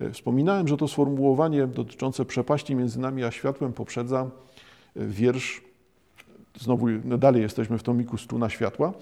E, 0.00 0.10
wspominałem, 0.10 0.68
że 0.68 0.76
to 0.76 0.88
sformułowanie 0.88 1.66
dotyczące 1.66 2.24
przepaści 2.24 2.74
między 2.74 3.00
nami 3.00 3.24
a 3.24 3.30
światłem 3.30 3.72
poprzedza 3.72 4.30
e, 4.96 5.06
wiersz, 5.06 5.62
znowu 6.60 6.86
no 7.04 7.18
dalej 7.18 7.42
jesteśmy 7.42 7.78
w 7.78 7.82
tomiku 7.82 8.18
Struna 8.18 8.48
Światła, 8.48 8.92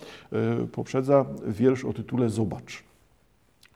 poprzedza 0.73 1.27
wiersz 1.47 1.85
o 1.85 1.93
tytule 1.93 2.31
Zobacz. 2.31 2.85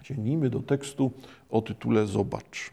Sięgnijmy 0.02 0.50
do 0.50 0.60
tekstu 0.60 1.12
o 1.50 1.62
tytule 1.62 2.06
Zobacz. 2.06 2.70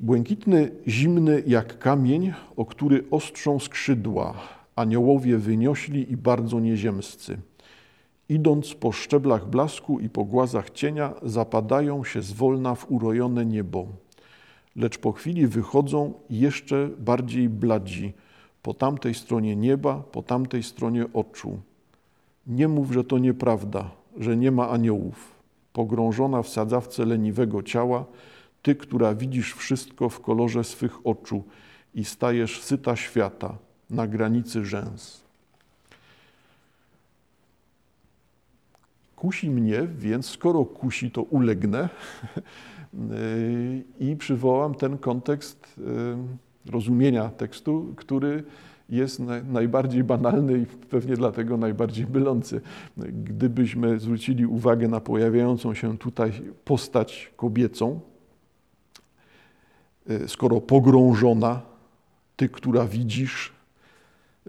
Błękitny, 0.00 0.70
zimny 0.88 1.42
jak 1.46 1.78
kamień, 1.78 2.32
o 2.56 2.64
który 2.64 3.04
ostrzą 3.10 3.58
skrzydła, 3.60 4.34
aniołowie 4.76 5.38
wyniośli 5.38 6.12
i 6.12 6.16
bardzo 6.16 6.60
nieziemscy. 6.60 7.38
Idąc 8.32 8.74
po 8.74 8.92
szczeblach 8.92 9.48
blasku 9.48 10.00
i 10.00 10.08
po 10.08 10.24
głazach 10.24 10.70
cienia, 10.70 11.14
zapadają 11.22 12.04
się 12.04 12.22
zwolna 12.22 12.74
w 12.74 12.90
urojone 12.90 13.46
niebo. 13.46 13.86
Lecz 14.76 14.98
po 14.98 15.12
chwili 15.12 15.46
wychodzą 15.46 16.12
jeszcze 16.30 16.88
bardziej 16.98 17.48
bladzi, 17.48 18.12
po 18.62 18.74
tamtej 18.74 19.14
stronie 19.14 19.56
nieba, 19.56 20.02
po 20.12 20.22
tamtej 20.22 20.62
stronie 20.62 21.06
oczu. 21.12 21.58
Nie 22.46 22.68
mów, 22.68 22.92
że 22.92 23.04
to 23.04 23.18
nieprawda, 23.18 23.90
że 24.18 24.36
nie 24.36 24.50
ma 24.50 24.68
aniołów. 24.68 25.34
Pogrążona 25.72 26.42
w 26.42 26.48
sadzawce 26.48 27.04
leniwego 27.04 27.62
ciała, 27.62 28.04
ty, 28.62 28.74
która 28.74 29.14
widzisz 29.14 29.54
wszystko 29.54 30.08
w 30.08 30.20
kolorze 30.20 30.64
swych 30.64 31.06
oczu 31.06 31.42
i 31.94 32.04
stajesz 32.04 32.62
syta 32.62 32.96
świata 32.96 33.58
na 33.90 34.06
granicy 34.06 34.64
rzęs. 34.64 35.21
Kusi 39.22 39.50
mnie, 39.50 39.86
więc 39.98 40.26
skoro 40.26 40.64
kusi, 40.64 41.10
to 41.10 41.22
ulegnę 41.22 41.88
i 44.00 44.16
przywołam 44.16 44.74
ten 44.74 44.98
kontekst 44.98 45.80
rozumienia 46.66 47.28
tekstu, 47.28 47.92
który 47.96 48.44
jest 48.88 49.22
najbardziej 49.48 50.04
banalny 50.04 50.58
i 50.58 50.66
pewnie 50.66 51.16
dlatego 51.16 51.56
najbardziej 51.56 52.06
mylący. 52.06 52.60
Gdybyśmy 52.96 54.00
zwrócili 54.00 54.46
uwagę 54.46 54.88
na 54.88 55.00
pojawiającą 55.00 55.74
się 55.74 55.98
tutaj 55.98 56.32
postać 56.64 57.32
kobiecą, 57.36 58.00
y, 60.10 60.28
skoro 60.28 60.60
pogrążona, 60.60 61.60
ty, 62.36 62.48
która 62.48 62.86
widzisz, 62.86 63.52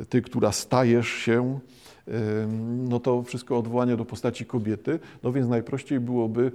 ty, 0.09 0.21
która 0.21 0.51
stajesz 0.51 1.07
się, 1.07 1.59
no 2.89 2.99
to 2.99 3.23
wszystko 3.23 3.57
odwołanie 3.57 3.97
do 3.97 4.05
postaci 4.05 4.45
kobiety. 4.45 4.99
No 5.23 5.31
więc 5.31 5.47
najprościej 5.47 5.99
byłoby 5.99 6.51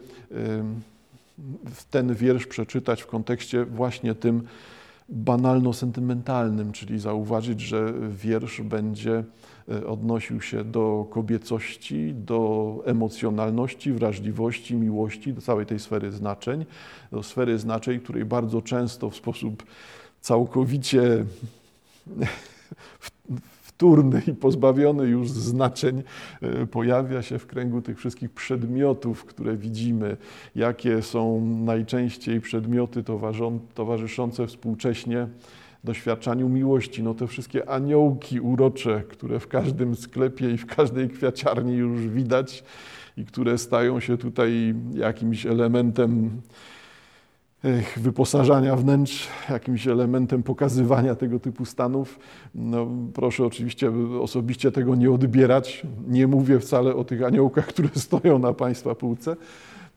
ten 1.90 2.14
wiersz 2.14 2.46
przeczytać 2.46 3.02
w 3.02 3.06
kontekście 3.06 3.64
właśnie 3.64 4.14
tym 4.14 4.42
banalno-sentymentalnym, 5.08 6.72
czyli 6.72 6.98
zauważyć, 7.00 7.60
że 7.60 7.94
wiersz 8.10 8.60
będzie 8.60 9.24
e, 9.68 9.86
odnosił 9.86 10.40
się 10.40 10.64
do 10.64 11.06
kobiecości, 11.10 12.14
do 12.14 12.82
emocjonalności, 12.86 13.92
wrażliwości, 13.92 14.74
miłości, 14.74 15.32
do 15.32 15.40
całej 15.40 15.66
tej 15.66 15.78
sfery 15.78 16.12
znaczeń, 16.12 16.66
do 17.12 17.22
sfery 17.22 17.58
znaczeń, 17.58 18.00
której 18.00 18.24
bardzo 18.24 18.62
często 18.62 19.10
w 19.10 19.16
sposób 19.16 19.64
całkowicie 20.20 21.24
wtórny 23.62 24.22
i 24.26 24.32
pozbawiony 24.32 25.06
już 25.06 25.30
znaczeń 25.30 26.02
e, 26.42 26.66
pojawia 26.66 27.22
się 27.22 27.38
w 27.38 27.46
kręgu 27.46 27.82
tych 27.82 27.98
wszystkich 27.98 28.30
przedmiotów, 28.30 29.24
które 29.24 29.56
widzimy, 29.56 30.16
jakie 30.54 31.02
są 31.02 31.40
najczęściej 31.64 32.40
przedmioty 32.40 33.04
towarzyszące 33.74 34.46
współcześnie 34.46 35.28
doświadczaniu 35.84 36.48
miłości. 36.48 37.02
No 37.02 37.14
te 37.14 37.26
wszystkie 37.26 37.70
aniołki 37.70 38.40
urocze, 38.40 39.02
które 39.08 39.40
w 39.40 39.48
każdym 39.48 39.96
sklepie 39.96 40.50
i 40.50 40.56
w 40.56 40.66
każdej 40.66 41.08
kwiaciarni 41.08 41.74
już 41.74 42.08
widać 42.08 42.64
i 43.16 43.24
które 43.24 43.58
stają 43.58 44.00
się 44.00 44.18
tutaj 44.18 44.74
jakimś 44.94 45.46
elementem 45.46 46.30
wyposażania 47.96 48.76
wnętrz, 48.76 49.28
jakimś 49.50 49.86
elementem 49.86 50.42
pokazywania 50.42 51.14
tego 51.14 51.40
typu 51.40 51.64
stanów. 51.64 52.18
No, 52.54 52.86
proszę 53.14 53.46
oczywiście 53.46 53.92
osobiście 54.20 54.72
tego 54.72 54.94
nie 54.94 55.10
odbierać. 55.10 55.86
Nie 56.08 56.26
mówię 56.26 56.60
wcale 56.60 56.94
o 56.94 57.04
tych 57.04 57.22
aniołkach, 57.22 57.66
które 57.72 57.88
stoją 57.94 58.38
na 58.38 58.52
Państwa 58.52 58.94
półce, 58.94 59.36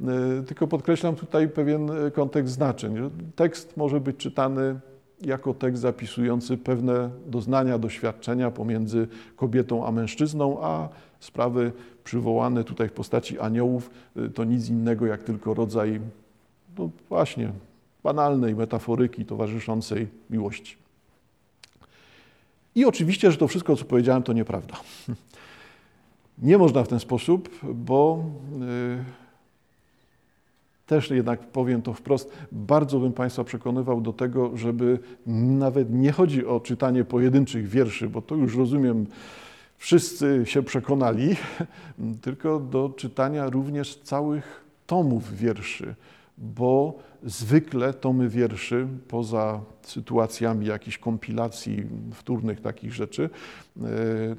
e, 0.02 0.44
tylko 0.44 0.68
podkreślam 0.68 1.16
tutaj 1.16 1.50
pewien 1.50 1.92
kontekst 2.14 2.54
znaczeń. 2.54 2.96
Tekst 3.36 3.78
może 3.78 4.00
być 4.00 4.18
czytany 4.18 4.80
jako 5.22 5.54
tekst 5.54 5.82
zapisujący 5.82 6.58
pewne 6.58 7.10
doznania, 7.26 7.78
doświadczenia 7.78 8.52
pomiędzy 8.52 9.08
kobietą 9.36 9.86
a 9.86 9.92
mężczyzną, 9.92 10.58
a 10.62 10.90
sprawy 11.20 11.72
przywołane 12.04 12.64
tutaj 12.64 12.90
w 12.90 12.94
postaci 12.94 13.40
aniołów 13.40 13.90
e, 14.16 14.30
to 14.30 14.44
nic 14.44 14.70
innego 14.70 15.06
jak 15.06 15.24
tylko 15.24 15.54
rodzaj 15.54 16.02
no 16.78 16.90
właśnie, 17.10 17.52
banalnej 18.04 18.56
metaforyki 18.56 19.26
towarzyszącej 19.26 20.08
miłości. 20.30 20.76
I 22.76 22.86
oczywiście, 22.86 23.32
że 23.32 23.38
to 23.38 23.48
wszystko, 23.48 23.76
co 23.76 23.86
powiedziałem, 23.86 24.24
to 24.24 24.34
nieprawda. 24.34 24.76
Nie 26.38 26.58
można 26.58 26.84
w 26.84 26.88
ten 26.88 27.00
sposób, 27.00 27.60
bo 27.64 28.24
yy, 28.60 29.04
też 30.86 31.10
jednak 31.10 31.40
powiem 31.40 31.82
to 31.82 31.94
wprost, 31.94 32.32
bardzo 32.52 33.00
bym 33.00 33.14
Państwa 33.14 33.44
przekonywał 33.44 34.02
do 34.02 34.14
tego, 34.14 34.58
żeby 34.58 35.00
nawet 35.26 35.94
nie 35.94 36.12
chodzi 36.12 36.46
o 36.46 36.60
czytanie 36.60 37.04
pojedynczych 37.04 37.68
wierszy, 37.68 38.10
bo 38.10 38.22
to 38.22 38.36
już 38.36 38.56
rozumiem, 38.56 39.08
wszyscy 39.78 40.42
się 40.46 40.64
przekonali, 40.64 41.36
tylko 42.22 42.60
do 42.60 42.94
czytania 42.98 43.50
również 43.50 43.96
całych 43.96 44.66
tomów 44.88 45.38
wierszy 45.38 45.96
bo 46.42 46.98
zwykle 47.24 47.94
tomy 47.94 48.30
wierszy, 48.30 48.88
poza 49.08 49.62
sytuacjami 49.82 50.66
jakichś 50.66 50.98
kompilacji 50.98 51.86
wtórnych 52.14 52.62
takich 52.62 52.94
rzeczy, 52.94 53.30
e, 53.82 53.88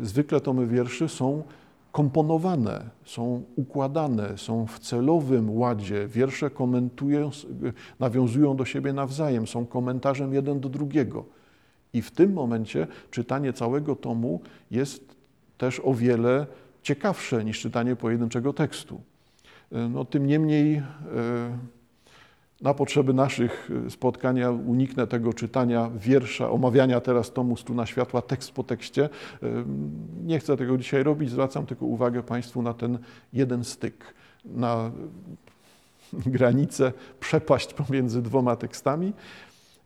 zwykle 0.01 0.41
tomy 0.41 0.67
wierszy 0.67 1.09
są 1.09 1.43
komponowane, 1.93 2.91
są 3.05 3.43
układane, 3.57 4.39
są 4.39 4.67
w 4.67 4.79
celowym 4.79 5.59
ładzie. 5.59 6.09
Wiersze 6.09 6.51
komentują, 6.51 7.31
nawiązują 8.01 8.57
do 8.57 8.65
siebie 8.65 8.93
nawzajem, 8.93 9.47
są 9.47 9.67
komentarzem 9.67 10.35
jeden 10.35 10.61
do 10.61 10.69
drugiego. 10.69 11.25
I 11.93 12.03
w 12.03 12.11
tym 12.11 12.33
momencie 12.33 12.87
czytanie 13.11 13.53
całego 13.53 13.97
tomu 13.97 14.41
jest 14.71 15.17
też 15.59 15.81
o 15.85 15.95
wiele 15.95 16.47
ciekawsze 16.83 17.45
niż 17.45 17.61
czytanie 17.61 17.97
pojedynczego 17.97 18.53
tekstu. 18.53 19.01
E, 19.73 19.89
no, 19.89 20.05
tym 20.05 20.27
niemniej 20.27 20.77
e, 20.77 20.83
na 22.63 22.75
potrzeby 22.75 23.15
naszych 23.15 23.71
y, 23.87 23.91
spotkania 23.91 24.51
uniknę 24.51 25.07
tego 25.07 25.33
czytania 25.33 25.91
wiersza, 25.97 26.51
omawiania 26.51 27.01
teraz 27.01 27.33
tomu 27.33 27.57
Struna 27.57 27.87
Światła 27.87 28.23
tekst 28.23 28.53
po 28.53 28.65
tekście. 28.65 29.09
Y, 29.43 29.47
nie 30.25 30.39
chcę 30.39 30.57
tego 30.57 30.79
dzisiaj 30.79 31.03
robić, 31.03 31.31
zwracam 31.31 31.67
tylko 31.67 31.87
uwagę 31.87 32.23
Państwu 32.23 32.63
na 32.63 32.75
ten 32.75 32.99
jeden 33.33 33.65
styk, 33.65 34.15
na 34.45 34.91
granicę, 36.27 36.93
przepaść 37.21 37.75
pomiędzy 37.75 38.23
dwoma 38.23 38.57
tekstami. 38.57 39.13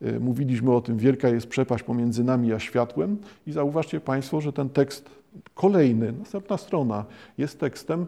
Y, 0.03 0.21
mówiliśmy 0.21 0.73
o 0.73 0.81
tym, 0.81 0.99
wielka 0.99 1.29
jest 1.29 1.47
przepaść 1.47 1.85
pomiędzy 1.85 2.25
nami 2.25 2.53
a 2.53 2.59
światłem 2.59 3.19
i 3.47 3.53
zauważcie 3.53 4.01
Państwo, 4.01 4.41
że 4.41 4.53
ten 4.53 4.69
tekst 4.69 5.11
kolejny, 5.55 6.13
następna 6.13 6.57
strona, 6.57 7.05
jest 7.39 7.61
tekstem, 7.61 8.07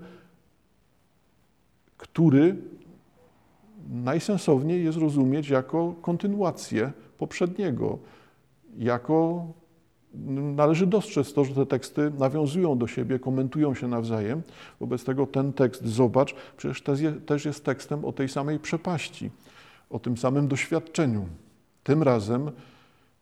który 1.97 2.57
najsensowniej 3.89 4.85
jest 4.85 4.99
rozumieć 4.99 5.49
jako 5.49 5.95
kontynuację 6.03 6.93
poprzedniego, 7.19 7.99
jako 8.79 9.47
należy 10.57 10.87
dostrzec 10.87 11.33
to, 11.33 11.45
że 11.45 11.55
te 11.55 11.67
teksty 11.67 12.11
nawiązują 12.19 12.79
do 12.79 12.87
siebie, 12.87 13.19
komentują 13.19 13.75
się 13.75 13.89
nawzajem. 13.89 14.43
Wobec 14.81 15.05
tego 15.05 15.27
ten 15.27 15.53
tekst, 15.53 15.87
zobacz, 15.87 16.35
przecież 16.57 16.83
też 17.27 17.45
jest 17.45 17.65
tekstem 17.65 18.05
o 18.05 18.13
tej 18.13 18.29
samej 18.29 18.59
przepaści, 18.59 19.31
o 19.91 19.99
tym 19.99 20.17
samym 20.17 20.49
doświadczeniu. 20.49 21.27
Tym 21.85 22.03
razem 22.03 22.51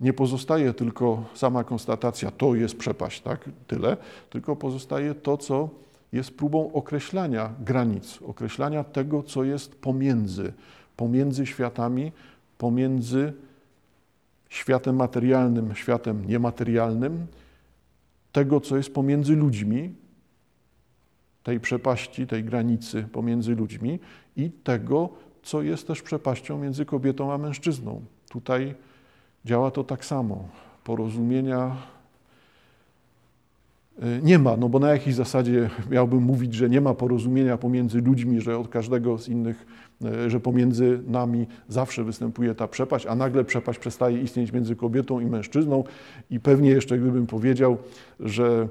nie 0.01 0.13
pozostaje 0.13 0.75
tylko 0.75 1.25
sama 1.35 1.65
konstatacja, 1.65 2.31
to 2.31 2.55
jest 2.55 2.77
przepaść, 2.77 3.21
tak, 3.21 3.51
tyle, 3.67 3.97
tylko 4.31 4.57
pozostaje 4.57 5.15
to, 5.15 5.37
co 5.37 5.69
jest 6.13 6.37
próbą 6.37 6.73
określania 6.73 7.55
granic, 7.61 8.23
określania 8.23 8.85
tego, 8.85 9.23
co 9.23 9.45
jest 9.45 9.75
pomiędzy, 9.81 10.53
pomiędzy 10.97 11.47
światami, 11.47 12.13
pomiędzy 12.59 13.33
światem 14.49 14.97
materialnym, 14.97 15.75
światem 15.75 16.25
niematerialnym, 16.25 17.27
tego, 18.33 18.61
co 18.61 18.77
jest 18.77 18.95
pomiędzy 18.95 19.37
ludźmi, 19.37 19.95
tej 21.43 21.61
przepaści, 21.61 22.27
tej 22.27 22.45
granicy 22.45 23.03
pomiędzy 23.13 23.55
ludźmi 23.55 23.99
i 24.37 24.51
tego, 24.51 25.09
co 25.43 25.63
jest 25.63 25.87
też 25.87 26.03
przepaścią 26.03 26.59
między 26.59 26.85
kobietą 26.85 27.33
a 27.33 27.39
mężczyzną. 27.39 28.03
Tutaj 28.31 28.75
działa 29.45 29.71
to 29.71 29.85
tak 29.85 30.05
samo. 30.05 30.49
Porozumienia 30.85 31.77
nie 34.23 34.39
ma, 34.39 34.57
no 34.57 34.69
bo 34.69 34.79
na 34.79 34.91
jakiej 34.91 35.13
zasadzie 35.13 35.71
miałbym 35.91 36.23
mówić, 36.23 36.55
że 36.55 36.69
nie 36.69 36.81
ma 36.81 36.95
porozumienia 36.95 37.57
pomiędzy 37.57 38.01
ludźmi, 38.01 38.41
że 38.41 38.59
od 38.59 38.69
każdego 38.69 39.19
z 39.19 39.29
innych, 39.29 39.67
y, 40.27 40.31
że 40.31 40.41
pomiędzy 40.41 41.01
nami 41.07 41.47
zawsze 41.69 42.05
występuje 42.05 42.55
ta 42.55 42.69
przepaść, 42.69 43.07
a 43.07 43.15
nagle 43.15 43.45
przepaść 43.45 43.79
przestaje 43.79 44.21
istnieć 44.21 44.53
między 44.53 44.77
kobietą 44.77 45.21
i 45.21 45.27
mężczyzną. 45.27 45.85
I 46.31 46.41
pewnie 46.41 46.71
jeszcze 46.71 46.99
gdybym 46.99 47.27
powiedział, 47.27 47.79
że 48.21 48.69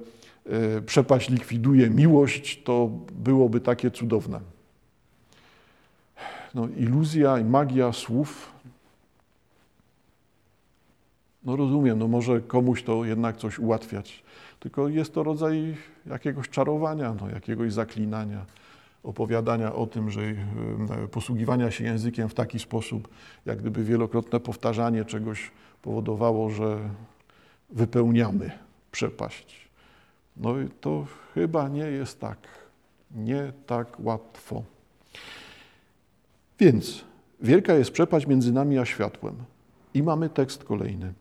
y, 0.78 0.82
przepaść 0.82 1.30
likwiduje 1.30 1.90
miłość, 1.90 2.64
to 2.64 2.90
byłoby 3.24 3.60
takie 3.60 3.92
cudowne. 3.92 4.40
No, 6.56 6.68
iluzja 6.78 7.40
i 7.40 7.44
magia 7.44 7.94
słów. 7.94 8.52
No 11.44 11.56
rozumiem, 11.56 12.00
no 12.00 12.08
może 12.08 12.42
komuś 12.42 12.84
to 12.84 13.06
jednak 13.06 13.38
coś 13.38 13.60
ułatwiać, 13.60 14.24
tylko 14.66 14.90
jest 14.90 15.14
to 15.14 15.24
rodzaj 15.24 15.76
jakiegoś 16.06 16.50
czarowania, 16.50 17.16
no, 17.22 17.30
jakiegoś 17.30 17.74
zaklinania, 17.74 18.46
opowiadania 19.04 19.74
o 19.76 19.88
tym, 19.88 20.12
że 20.12 20.22
posługiwania 21.12 21.72
się 21.72 21.84
językiem 21.84 22.30
w 22.30 22.34
taki 22.34 22.60
sposób, 22.60 23.08
jak 23.46 23.60
gdyby 23.60 23.84
wielokrotne 23.84 24.40
powtarzanie 24.40 25.06
czegoś 25.06 25.52
powodowało, 25.82 26.50
że 26.50 26.90
wypełniamy 27.70 28.52
przepaść. 28.92 29.70
No 30.38 30.60
i 30.60 30.70
to 30.82 31.06
chyba 31.34 31.68
nie 31.68 31.86
jest 31.86 32.20
tak, 32.20 32.38
nie 33.12 33.54
tak 33.66 34.00
łatwo. 34.00 34.64
Więc 36.60 37.06
wielka 37.42 37.74
jest 37.74 37.92
przepaść 37.92 38.28
między 38.28 38.54
nami 38.54 38.78
a 38.78 38.86
światłem. 38.86 39.36
I 39.94 40.04
mamy 40.04 40.30
tekst 40.30 40.64
kolejny 40.64 41.14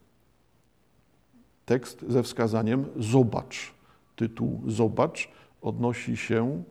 tekst 1.67 2.05
ze 2.09 2.23
wskazaniem 2.23 2.85
zobacz. 2.97 3.73
Tytuł 4.17 4.61
zobacz 4.67 5.29
odnosi 5.63 6.17
się 6.17 6.63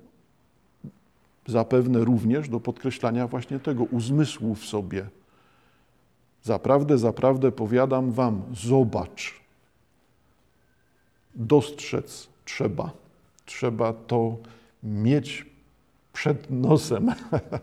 zapewne 1.47 1.99
również 1.99 2.49
do 2.49 2.59
podkreślania 2.59 3.27
właśnie 3.27 3.59
tego 3.59 3.83
uzmysłu 3.83 4.55
w 4.55 4.65
sobie. 4.65 5.07
Zaprawdę, 6.43 6.97
zaprawdę 6.97 7.51
powiadam 7.51 8.11
wam, 8.11 8.41
zobacz. 8.53 9.33
Dostrzec 11.35 12.27
trzeba. 12.45 12.91
Trzeba 13.45 13.93
to 13.93 14.37
mieć 14.83 15.45
przed 16.13 16.51
nosem. 16.51 17.11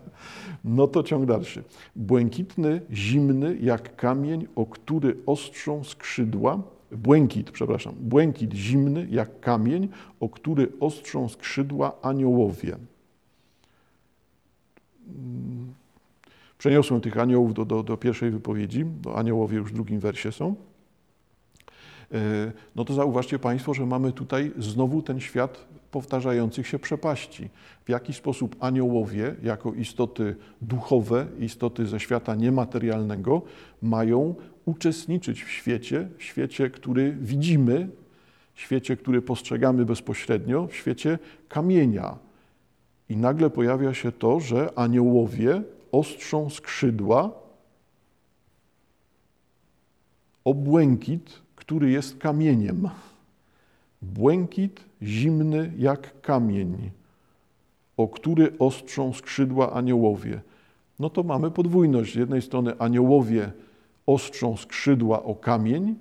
no 0.63 0.87
to 0.87 1.03
ciąg 1.03 1.25
dalszy. 1.25 1.63
Błękitny, 1.95 2.81
zimny 2.91 3.57
jak 3.61 3.95
kamień, 3.95 4.47
o 4.55 4.65
który 4.65 5.17
ostrzą 5.25 5.83
skrzydła, 5.83 6.59
błękit, 6.91 7.51
przepraszam, 7.51 7.95
błękit 7.99 8.53
zimny 8.53 9.07
jak 9.09 9.39
kamień, 9.39 9.89
o 10.19 10.29
który 10.29 10.71
ostrzą 10.79 11.29
skrzydła 11.29 12.01
aniołowie. 12.01 12.77
Mm. 15.07 15.73
Przeniosłem 16.57 17.01
tych 17.01 17.17
aniołów 17.17 17.53
do, 17.53 17.65
do, 17.65 17.83
do 17.83 17.97
pierwszej 17.97 18.31
wypowiedzi, 18.31 18.85
do 18.85 19.17
aniołowie 19.17 19.57
już 19.57 19.71
w 19.71 19.73
drugim 19.73 19.99
wersie 19.99 20.31
są. 20.31 20.55
E, 22.13 22.51
no 22.75 22.85
to 22.85 22.93
zauważcie 22.93 23.39
Państwo, 23.39 23.73
że 23.73 23.85
mamy 23.85 24.11
tutaj 24.11 24.51
znowu 24.57 25.01
ten 25.01 25.19
świat 25.19 25.65
powtarzających 25.91 26.67
się 26.67 26.79
przepaści. 26.79 27.49
W 27.85 27.89
jaki 27.89 28.13
sposób 28.13 28.55
aniołowie, 28.59 29.35
jako 29.43 29.73
istoty 29.73 30.35
duchowe, 30.61 31.27
istoty 31.39 31.85
ze 31.85 31.99
świata 31.99 32.35
niematerialnego, 32.35 33.41
mają 33.81 34.35
uczestniczyć 34.65 35.43
w 35.43 35.49
świecie, 35.49 36.07
w 36.17 36.23
świecie, 36.23 36.69
który 36.69 37.17
widzimy, 37.21 37.89
w 38.53 38.61
świecie, 38.61 38.97
który 38.97 39.21
postrzegamy 39.21 39.85
bezpośrednio, 39.85 40.67
w 40.67 40.75
świecie 40.75 41.19
kamienia. 41.49 42.17
I 43.09 43.17
nagle 43.17 43.49
pojawia 43.49 43.93
się 43.93 44.11
to, 44.11 44.39
że 44.39 44.69
aniołowie 44.75 45.63
ostrzą 45.91 46.49
skrzydła 46.49 47.31
o 50.43 50.53
błękit, 50.53 51.41
który 51.61 51.91
jest 51.91 52.17
kamieniem. 52.17 52.89
Błękit 54.01 54.85
zimny 55.01 55.73
jak 55.77 56.21
kamień, 56.21 56.91
o 57.97 58.07
który 58.07 58.57
ostrzą 58.59 59.13
skrzydła 59.13 59.73
aniołowie. 59.73 60.41
No 60.99 61.09
to 61.09 61.23
mamy 61.23 61.51
podwójność. 61.51 62.13
Z 62.13 62.15
jednej 62.15 62.41
strony 62.41 62.79
aniołowie 62.79 63.51
ostrzą 64.05 64.57
skrzydła 64.57 65.23
o 65.23 65.35
kamień, 65.35 65.95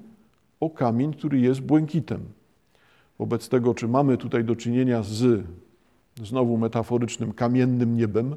o 0.61 0.71
kamień, 0.71 1.12
który 1.12 1.41
jest 1.41 1.61
błękitem. 1.61 2.21
Wobec 3.19 3.49
tego, 3.49 3.75
czy 3.75 3.89
mamy 3.89 4.17
tutaj 4.17 4.45
do 4.45 4.57
czynienia 4.57 5.03
z 5.03 5.45
znowu 6.23 6.57
metaforycznym 6.57 7.33
kamiennym 7.33 7.97
niebem, 7.97 8.37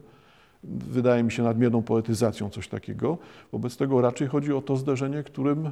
wydaje 0.64 1.24
mi 1.24 1.32
się 1.32 1.44
nadmierną 1.44 1.82
poetyzacją 1.82 2.50
coś 2.50 2.68
takiego. 2.68 3.18
Wobec 3.52 3.78
tego 3.78 4.02
raczej 4.02 4.28
chodzi 4.28 4.54
o 4.54 4.62
to 4.62 4.78
zderzenie, 4.78 5.24
którym, 5.24 5.72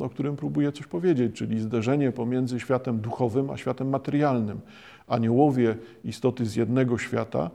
o 0.00 0.08
którym 0.08 0.36
próbuję 0.36 0.72
coś 0.72 0.86
powiedzieć, 0.86 1.36
czyli 1.36 1.60
zderzenie 1.60 2.12
pomiędzy 2.12 2.60
światem 2.60 3.00
duchowym 3.00 3.50
a 3.50 3.56
światem 3.56 3.88
materialnym. 3.88 4.60
Aniołowie, 5.06 5.76
istoty 6.04 6.46
z 6.46 6.56
jednego 6.56 6.98
świata, 6.98 7.50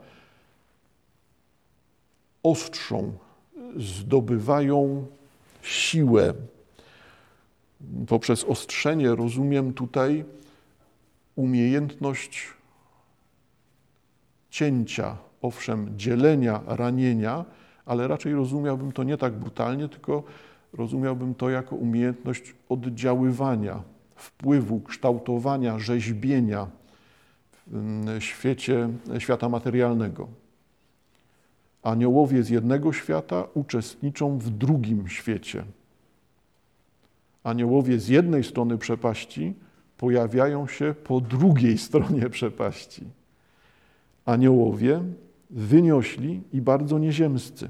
ostrzą, 2.43 3.13
zdobywają 3.77 5.05
siłę. 5.61 6.33
Poprzez 8.07 8.43
ostrzenie 8.43 9.15
rozumiem 9.15 9.73
tutaj 9.73 10.25
umiejętność 11.35 12.47
cięcia, 14.49 15.17
owszem, 15.41 15.89
dzielenia, 15.97 16.61
ranienia, 16.67 17.45
ale 17.85 18.07
raczej 18.07 18.33
rozumiałbym 18.33 18.91
to 18.91 19.03
nie 19.03 19.17
tak 19.17 19.33
brutalnie, 19.33 19.89
tylko 19.89 20.23
rozumiałbym 20.73 21.35
to 21.35 21.49
jako 21.49 21.75
umiejętność 21.75 22.55
oddziaływania, 22.69 23.81
wpływu, 24.15 24.79
kształtowania, 24.79 25.79
rzeźbienia 25.79 26.67
w 27.67 28.17
świecie, 28.19 28.89
świata 29.19 29.49
materialnego. 29.49 30.27
Aniołowie 31.83 32.43
z 32.43 32.49
jednego 32.49 32.93
świata 32.93 33.47
uczestniczą 33.53 34.37
w 34.37 34.49
drugim 34.49 35.07
świecie. 35.07 35.63
Aniołowie 37.43 37.99
z 37.99 38.07
jednej 38.07 38.43
strony 38.43 38.77
przepaści 38.77 39.53
pojawiają 39.97 40.67
się 40.67 40.95
po 41.03 41.21
drugiej 41.21 41.77
stronie 41.87 42.29
przepaści. 42.29 43.03
Aniołowie 44.25 45.03
wyniośli 45.49 46.41
i 46.53 46.61
bardzo 46.61 46.99
nieziemscy. 46.99 47.69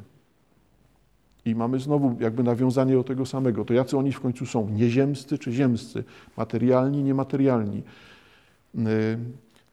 I 1.45 1.55
mamy 1.55 1.79
znowu 1.79 2.15
jakby 2.19 2.43
nawiązanie 2.43 2.93
do 2.93 3.03
tego 3.03 3.25
samego. 3.25 3.65
To 3.65 3.73
jacy 3.73 3.97
oni 3.97 4.11
w 4.11 4.19
końcu 4.19 4.45
są? 4.45 4.69
Nieziemscy 4.69 5.37
czy 5.37 5.51
ziemscy? 5.51 6.03
Materialni, 6.37 7.03
niematerialni. 7.03 7.83
Y, 8.75 8.79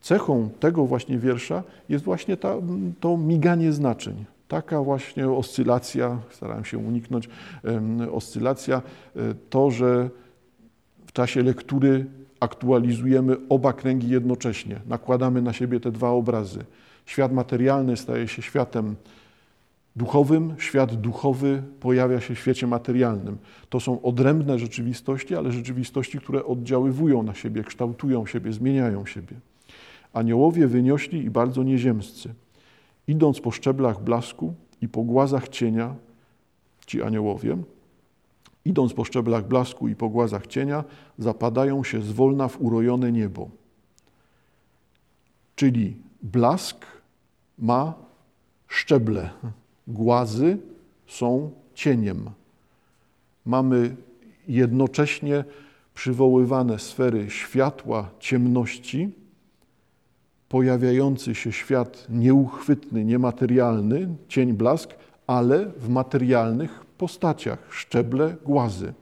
cechą 0.00 0.50
tego 0.60 0.86
właśnie 0.86 1.18
wiersza 1.18 1.62
jest 1.88 2.04
właśnie 2.04 2.36
ta, 2.36 2.54
to 3.00 3.16
miganie 3.16 3.72
znaczeń. 3.72 4.24
Taka 4.48 4.82
właśnie 4.82 5.28
oscylacja, 5.28 6.18
starałem 6.30 6.64
się 6.64 6.78
uniknąć, 6.78 7.28
oscylacja, 8.12 8.82
e, 9.16 9.20
to, 9.50 9.70
że 9.70 10.10
w 11.06 11.12
czasie 11.12 11.42
lektury 11.42 12.06
aktualizujemy 12.40 13.36
oba 13.48 13.72
kręgi 13.72 14.08
jednocześnie, 14.08 14.80
nakładamy 14.86 15.42
na 15.42 15.52
siebie 15.52 15.80
te 15.80 15.92
dwa 15.92 16.10
obrazy. 16.10 16.64
Świat 17.06 17.32
materialny 17.32 17.96
staje 17.96 18.28
się 18.28 18.42
światem 18.42 18.96
duchowym, 19.96 20.54
świat 20.58 20.94
duchowy 20.94 21.62
pojawia 21.80 22.20
się 22.20 22.34
w 22.34 22.38
świecie 22.38 22.66
materialnym. 22.66 23.38
To 23.70 23.80
są 23.80 24.02
odrębne 24.02 24.58
rzeczywistości, 24.58 25.36
ale 25.36 25.52
rzeczywistości, 25.52 26.18
które 26.18 26.44
oddziaływują 26.44 27.22
na 27.22 27.34
siebie, 27.34 27.64
kształtują 27.64 28.26
siebie, 28.26 28.52
zmieniają 28.52 29.06
siebie. 29.06 29.36
Aniołowie 30.12 30.66
wyniośli 30.66 31.24
i 31.24 31.30
bardzo 31.30 31.62
nieziemscy. 31.62 32.34
Idąc 33.08 33.40
po 33.40 33.50
szczeblach 33.50 34.02
blasku 34.02 34.54
i 34.82 34.88
po 34.88 35.02
głazach 35.02 35.48
cienia, 35.48 35.94
ci 36.86 37.02
aniołowie, 37.02 37.56
idąc 38.64 38.92
po 38.92 39.04
szczeblach 39.04 39.48
blasku 39.48 39.88
i 39.88 39.94
po 39.94 40.08
głazach 40.08 40.46
cienia, 40.46 40.84
zapadają 41.18 41.84
się 41.84 42.02
zwolna 42.02 42.48
w 42.48 42.60
urojone 42.60 43.12
niebo. 43.12 43.48
Czyli 45.56 45.96
blask 46.22 46.95
ma 47.58 47.94
szczeble, 48.68 49.30
głazy 49.88 50.58
są 51.06 51.50
cieniem. 51.74 52.30
Mamy 53.44 53.96
jednocześnie 54.48 55.44
przywoływane 55.94 56.78
sfery 56.78 57.30
światła, 57.30 58.10
ciemności, 58.18 59.10
pojawiający 60.48 61.34
się 61.34 61.52
świat 61.52 62.06
nieuchwytny, 62.10 63.04
niematerialny, 63.04 64.08
cień 64.28 64.52
blask, 64.52 64.94
ale 65.26 65.66
w 65.66 65.88
materialnych 65.88 66.84
postaciach, 66.98 67.58
szczeble, 67.70 68.36
głazy. 68.44 68.94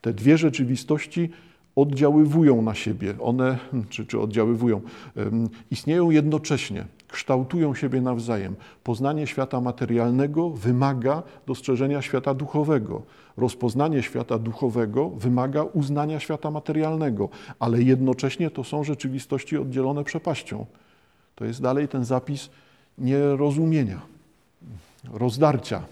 Te 0.00 0.12
dwie 0.12 0.38
rzeczywistości 0.38 1.30
oddziaływują 1.76 2.62
na 2.62 2.74
siebie, 2.74 3.14
one, 3.20 3.58
czy, 3.88 4.06
czy 4.06 4.20
oddziaływują, 4.20 4.80
istnieją 5.70 6.10
jednocześnie, 6.10 6.84
kształtują 7.10 7.74
siebie 7.74 8.00
nawzajem. 8.00 8.56
Poznanie 8.84 9.26
świata 9.26 9.60
materialnego 9.60 10.50
wymaga 10.50 11.22
dostrzeżenia 11.46 12.02
świata 12.02 12.34
duchowego. 12.34 13.02
Rozpoznanie 13.36 14.02
świata 14.02 14.38
duchowego 14.38 15.08
wymaga 15.08 15.62
uznania 15.62 16.20
świata 16.20 16.50
materialnego, 16.50 17.28
ale 17.58 17.82
jednocześnie 17.82 18.50
to 18.50 18.64
są 18.64 18.84
rzeczywistości 18.84 19.56
oddzielone 19.56 20.04
przepaścią. 20.04 20.66
To 21.34 21.44
jest 21.44 21.62
dalej 21.62 21.88
ten 21.88 22.04
zapis 22.04 22.50
nierozumienia, 22.98 24.00
rozdarcia, 25.12 25.82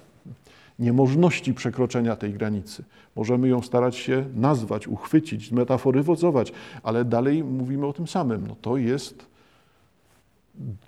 niemożności 0.78 1.54
przekroczenia 1.54 2.16
tej 2.16 2.32
granicy. 2.32 2.84
Możemy 3.16 3.48
ją 3.48 3.62
starać 3.62 3.96
się 3.96 4.24
nazwać, 4.34 4.88
uchwycić, 4.88 5.48
zmetaforyzować, 5.48 6.52
ale 6.82 7.04
dalej 7.04 7.44
mówimy 7.44 7.86
o 7.86 7.92
tym 7.92 8.08
samym. 8.08 8.46
No 8.46 8.56
to 8.62 8.76
jest, 8.76 9.26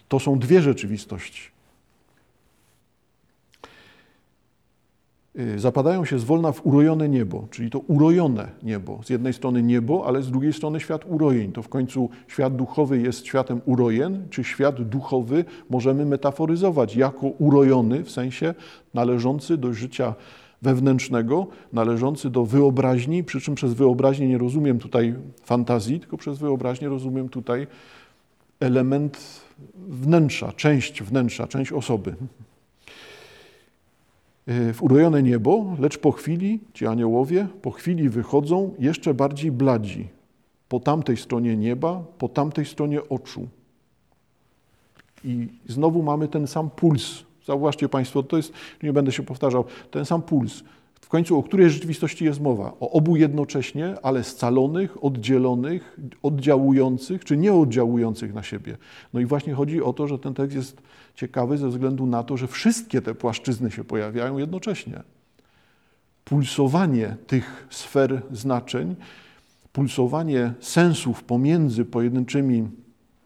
to 0.09 0.19
są 0.19 0.39
dwie 0.39 0.63
rzeczywistości. 0.63 1.51
Y, 5.39 5.59
zapadają 5.59 6.05
się 6.05 6.19
zwolna 6.19 6.53
w 6.53 6.67
urojone 6.67 7.09
niebo, 7.09 7.47
czyli 7.51 7.71
to 7.71 7.79
urojone 7.79 8.49
niebo. 8.63 9.01
Z 9.05 9.11
jednej 9.11 9.33
strony 9.33 9.63
niebo, 9.63 10.07
ale 10.07 10.23
z 10.23 10.31
drugiej 10.31 10.53
strony 10.53 10.81
świat 10.81 11.05
urojeń. 11.07 11.53
To 11.53 11.63
w 11.63 11.69
końcu 11.69 12.11
świat 12.29 12.57
duchowy 12.57 13.01
jest 13.01 13.27
światem 13.27 13.61
urojen, 13.65 14.27
czy 14.31 14.45
świat 14.45 14.83
duchowy 14.83 15.45
możemy 15.71 16.05
metaforyzować 16.05 16.97
jako 16.97 17.27
urojony, 17.27 18.05
w 18.05 18.11
sensie 18.11 18.55
należący 18.95 19.57
do 19.57 19.73
życia 19.73 20.15
wewnętrznego, 20.63 21.47
należący 21.73 22.31
do 22.31 22.45
wyobraźni, 22.45 23.25
przy 23.25 23.41
czym 23.41 23.55
przez 23.55 23.75
wyobraźnię 23.75 24.29
nie 24.29 24.39
rozumiem 24.39 24.79
tutaj 24.79 25.15
fantazji, 25.45 26.01
tylko 26.01 26.17
przez 26.17 26.39
wyobraźnię 26.39 26.89
rozumiem 26.89 27.29
tutaj 27.29 27.67
element 28.61 29.41
wnętrza, 29.89 30.53
część 30.53 31.03
wnętrza, 31.03 31.47
część 31.47 31.73
osoby. 31.73 32.15
E, 34.47 34.73
w 34.73 34.83
urojone 34.83 35.23
niebo, 35.23 35.77
lecz 35.79 35.99
po 35.99 36.13
chwili 36.13 36.61
ci 36.75 36.87
aniołowie 36.87 37.49
po 37.63 37.71
chwili 37.71 38.09
wychodzą 38.09 38.75
jeszcze 38.79 39.15
bardziej 39.15 39.53
bladzi 39.53 40.09
po 40.71 40.81
tamtej 40.81 41.17
stronie 41.17 41.57
nieba, 41.57 42.03
po 42.19 42.29
tamtej 42.29 42.67
stronie 42.67 43.09
oczu. 43.09 43.49
I 45.25 45.49
znowu 45.67 46.03
mamy 46.03 46.29
ten 46.29 46.47
sam 46.47 46.71
puls. 46.71 47.25
Zauważcie 47.47 47.89
Państwo, 47.89 48.23
to 48.23 48.37
jest, 48.37 48.53
nie 48.83 48.93
będę 48.93 49.13
się 49.13 49.23
powtarzał, 49.23 49.65
ten 49.91 50.05
sam 50.05 50.23
puls. 50.23 50.63
W 51.01 51.09
końcu 51.09 51.39
o 51.39 51.43
której 51.43 51.71
rzeczywistości 51.71 52.25
jest 52.25 52.41
mowa? 52.41 52.73
O 52.81 52.91
obu 52.91 53.17
jednocześnie, 53.17 53.95
ale 54.03 54.25
scalonych, 54.25 55.05
oddzielonych, 55.05 55.99
oddziałujących 56.23 57.25
czy 57.25 57.37
nieoddziałujących 57.37 58.35
na 58.35 58.43
siebie. 58.43 58.77
No 59.15 59.21
i 59.21 59.27
właśnie 59.27 59.55
chodzi 59.55 59.83
o 59.83 59.93
to, 59.93 60.09
że 60.09 60.19
ten 60.19 60.35
tekst 60.35 60.57
jest 60.57 60.83
ciekawy 61.15 61.59
ze 61.59 61.69
względu 61.69 62.07
na 62.07 62.23
to, 62.23 62.37
że 62.37 62.47
wszystkie 62.47 63.03
te 63.03 63.15
płaszczyzny 63.15 63.71
się 63.71 63.85
pojawiają 63.85 64.39
jednocześnie. 64.39 65.03
Pulsowanie 66.25 67.17
tych 67.27 67.67
sfer 67.71 68.23
znaczeń, 68.33 68.97
pulsowanie 69.73 70.53
sensów 70.61 71.25
pomiędzy 71.25 71.85
pojedynczymi 71.85 72.69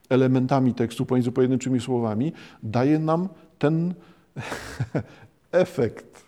elementami 0.09 0.75
tekstu, 0.75 1.07
pomiędzy 1.07 1.33
pojedynczymi 1.33 1.81
słowami, 1.81 2.33
daje 2.62 2.99
nam 2.99 3.28
ten 3.59 3.95
efekt. 5.52 6.25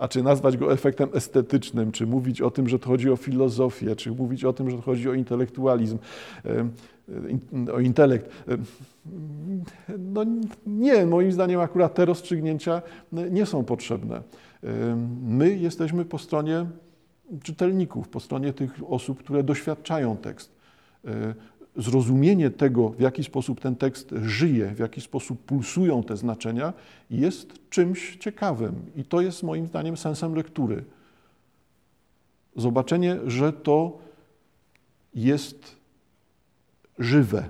A 0.00 0.08
czy 0.08 0.22
nazwać 0.22 0.56
go 0.56 0.72
efektem 0.72 1.08
estetycznym, 1.14 1.92
czy 1.92 2.06
mówić 2.06 2.40
o 2.40 2.50
tym, 2.50 2.68
że 2.68 2.78
to 2.78 2.88
chodzi 2.88 3.10
o 3.10 3.16
filozofię, 3.16 3.96
czy 3.96 4.10
mówić 4.10 4.44
o 4.44 4.52
tym, 4.52 4.70
że 4.70 4.76
to 4.76 4.82
chodzi 4.82 5.08
o 5.08 5.14
intelektualizm, 5.14 5.98
o 7.74 7.80
intelekt. 7.80 8.30
No 9.98 10.24
nie, 10.66 11.06
moim 11.06 11.32
zdaniem 11.32 11.60
akurat 11.60 11.94
te 11.94 12.04
rozstrzygnięcia 12.04 12.82
nie 13.12 13.46
są 13.46 13.64
potrzebne. 13.64 14.22
My 15.22 15.56
jesteśmy 15.56 16.04
po 16.04 16.18
stronie 16.18 16.66
czytelników, 17.42 18.08
po 18.08 18.20
stronie 18.20 18.52
tych 18.52 18.80
osób, 18.88 19.18
które 19.18 19.42
doświadczają 19.42 20.16
tekst. 20.16 20.52
Zrozumienie 21.76 22.50
tego, 22.50 22.88
w 22.88 23.00
jaki 23.00 23.24
sposób 23.24 23.60
ten 23.60 23.76
tekst 23.76 24.14
żyje, 24.22 24.74
w 24.74 24.78
jaki 24.78 25.00
sposób 25.00 25.44
pulsują 25.44 26.02
te 26.02 26.16
znaczenia, 26.16 26.72
jest 27.10 27.70
czymś 27.70 28.16
ciekawym. 28.16 28.74
I 28.96 29.04
to 29.04 29.20
jest 29.20 29.42
moim 29.42 29.66
zdaniem 29.66 29.96
sensem 29.96 30.34
lektury. 30.34 30.84
Zobaczenie, 32.56 33.16
że 33.26 33.52
to 33.52 33.98
jest 35.14 35.76
żywe, 36.98 37.44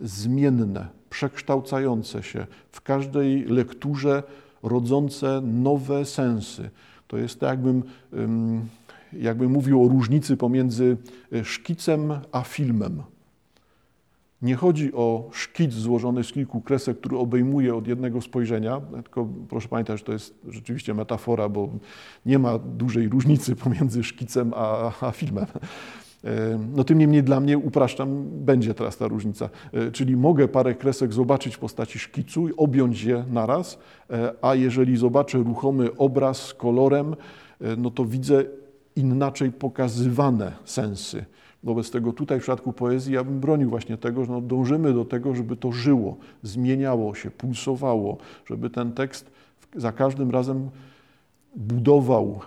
zmienne, 0.00 0.88
przekształcające 1.10 2.22
się, 2.22 2.46
w 2.72 2.80
każdej 2.80 3.44
lekturze 3.44 4.22
rodzące 4.62 5.40
nowe 5.44 6.04
sensy. 6.04 6.70
To 7.08 7.16
jest 7.16 7.40
tak, 7.40 7.58
jakbym, 9.12 9.50
mówił 9.50 9.84
o 9.84 9.88
różnicy 9.88 10.36
pomiędzy 10.36 10.96
e, 11.32 11.44
szkicem 11.44 12.12
a 12.32 12.40
filmem. 12.40 13.02
Nie 14.42 14.54
chodzi 14.54 14.92
o 14.92 15.28
szkic 15.32 15.72
złożony 15.72 16.24
z 16.24 16.32
kilku 16.32 16.60
kresek, 16.60 16.98
który 16.98 17.16
obejmuje 17.16 17.74
od 17.74 17.86
jednego 17.86 18.20
spojrzenia, 18.20 18.80
tylko 18.80 19.28
proszę 19.48 19.68
pamiętać, 19.68 19.98
że 19.98 20.04
to 20.04 20.12
jest 20.12 20.34
rzeczywiście 20.48 20.94
metafora, 20.94 21.48
bo 21.48 21.68
nie 22.26 22.38
ma 22.38 22.58
dużej 22.58 23.08
różnicy 23.08 23.56
pomiędzy 23.64 24.04
szkicem 24.04 24.52
a, 24.56 24.92
a 25.00 25.10
filmem. 25.10 25.46
No 26.76 26.84
tym 26.84 26.98
niemniej 26.98 27.22
dla 27.22 27.40
mnie, 27.40 27.58
upraszczam, 27.58 28.24
będzie 28.30 28.74
teraz 28.74 28.96
ta 28.96 29.08
różnica. 29.08 29.48
E, 29.72 29.90
czyli 29.90 30.16
mogę 30.16 30.48
parę 30.48 30.74
kresek 30.74 31.12
zobaczyć 31.12 31.56
w 31.56 31.58
postaci 31.58 31.98
szkicu 31.98 32.48
i 32.48 32.52
objąć 32.56 33.02
je 33.02 33.24
naraz, 33.30 33.78
e, 34.10 34.32
a 34.42 34.54
jeżeli 34.54 34.96
zobaczę 34.96 35.38
ruchomy 35.38 35.96
obraz 35.96 36.42
z 36.42 36.54
kolorem, 36.54 37.16
e, 37.60 37.76
no 37.76 37.90
to 37.90 38.04
widzę 38.04 38.44
inaczej 38.96 39.52
pokazywane 39.52 40.52
sensy. 40.64 41.24
Wobec 41.66 41.90
tego 41.90 42.12
tutaj 42.12 42.38
w 42.38 42.42
przypadku 42.42 42.72
poezji 42.72 43.14
ja 43.14 43.24
bym 43.24 43.40
bronił 43.40 43.70
właśnie 43.70 43.96
tego, 43.96 44.24
że 44.24 44.32
no 44.32 44.40
dążymy 44.40 44.92
do 44.92 45.04
tego, 45.04 45.34
żeby 45.34 45.56
to 45.56 45.72
żyło, 45.72 46.16
zmieniało 46.42 47.14
się, 47.14 47.30
pulsowało, 47.30 48.18
żeby 48.46 48.70
ten 48.70 48.92
tekst 48.92 49.30
za 49.76 49.92
każdym 49.92 50.30
razem 50.30 50.70
budował 51.56 52.40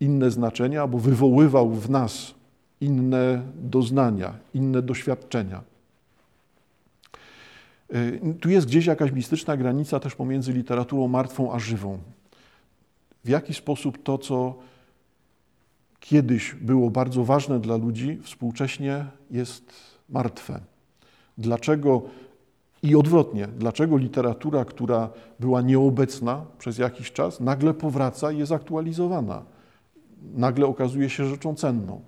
inne 0.00 0.30
znaczenia 0.30 0.82
albo 0.82 0.98
wywoływał 0.98 1.70
w 1.70 1.90
nas 1.90 2.34
inne 2.80 3.42
doznania, 3.54 4.34
inne 4.54 4.82
doświadczenia. 4.82 5.60
Y, 7.94 8.20
tu 8.40 8.50
jest 8.50 8.66
gdzieś 8.66 8.86
jakaś 8.86 9.12
mistyczna 9.12 9.56
granica 9.56 10.00
też 10.00 10.14
pomiędzy 10.14 10.52
literaturą 10.52 11.08
martwą 11.08 11.52
a 11.52 11.58
żywą. 11.58 11.98
W 13.24 13.28
jaki 13.28 13.54
sposób 13.54 14.02
to, 14.02 14.18
co 14.18 14.54
kiedyś 16.08 16.54
było 16.54 16.90
bardzo 16.90 17.24
ważne 17.24 17.60
dla 17.60 17.76
ludzi, 17.76 18.18
współcześnie 18.22 19.06
jest 19.30 19.72
martwe. 20.08 20.60
Dlaczego 21.38 22.02
i 22.82 22.96
odwrotnie, 22.96 23.46
dlaczego 23.46 23.96
literatura, 23.96 24.64
która 24.64 25.10
była 25.40 25.62
nieobecna 25.62 26.44
przez 26.58 26.78
jakiś 26.78 27.12
czas, 27.12 27.40
nagle 27.40 27.74
powraca 27.74 28.32
i 28.32 28.38
jest 28.38 28.52
aktualizowana, 28.52 29.42
nagle 30.34 30.66
okazuje 30.66 31.10
się 31.10 31.26
rzeczą 31.26 31.54
cenną? 31.54 32.00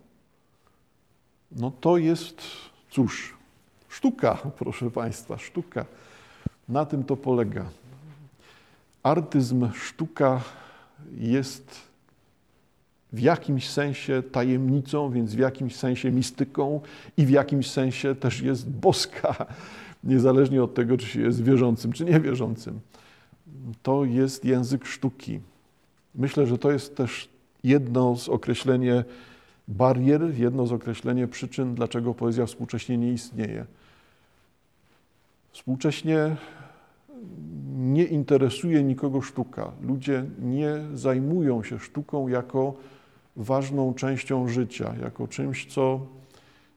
No 1.52 1.72
to 1.80 1.96
jest, 1.96 2.42
cóż, 2.90 3.36
sztuka, 3.88 4.38
proszę 4.58 4.90
Państwa, 4.90 5.38
sztuka. 5.38 5.84
Na 6.68 6.86
tym 6.86 7.04
to 7.04 7.16
polega. 7.16 7.64
Artyzm, 9.02 9.72
sztuka 9.72 10.40
jest 11.16 11.87
w 13.12 13.20
jakimś 13.20 13.68
sensie 13.68 14.22
tajemnicą, 14.22 15.10
więc 15.10 15.34
w 15.34 15.38
jakimś 15.38 15.76
sensie 15.76 16.10
mistyką 16.10 16.80
i 17.16 17.26
w 17.26 17.30
jakimś 17.30 17.70
sensie 17.70 18.14
też 18.14 18.40
jest 18.40 18.70
boska, 18.70 19.46
niezależnie 20.04 20.62
od 20.62 20.74
tego, 20.74 20.96
czy 20.96 21.06
się 21.06 21.20
jest 21.20 21.44
wierzącym, 21.44 21.92
czy 21.92 22.04
niewierzącym. 22.04 22.80
To 23.82 24.04
jest 24.04 24.44
język 24.44 24.86
sztuki. 24.86 25.40
Myślę, 26.14 26.46
że 26.46 26.58
to 26.58 26.72
jest 26.72 26.96
też 26.96 27.28
jedno 27.64 28.16
z 28.16 28.28
określenie 28.28 29.04
barier, 29.68 30.38
jedno 30.38 30.66
z 30.66 30.72
określenie 30.72 31.28
przyczyn, 31.28 31.74
dlaczego 31.74 32.14
poezja 32.14 32.46
współcześnie 32.46 32.98
nie 32.98 33.12
istnieje. 33.12 33.64
Współcześnie 35.52 36.36
nie 37.76 38.04
interesuje 38.04 38.82
nikogo 38.82 39.20
sztuka. 39.20 39.72
Ludzie 39.82 40.24
nie 40.38 40.80
zajmują 40.94 41.62
się 41.62 41.78
sztuką 41.78 42.28
jako 42.28 42.74
ważną 43.38 43.94
częścią 43.94 44.48
życia, 44.48 44.94
jako 45.02 45.28
czymś, 45.28 45.66
co 45.66 46.00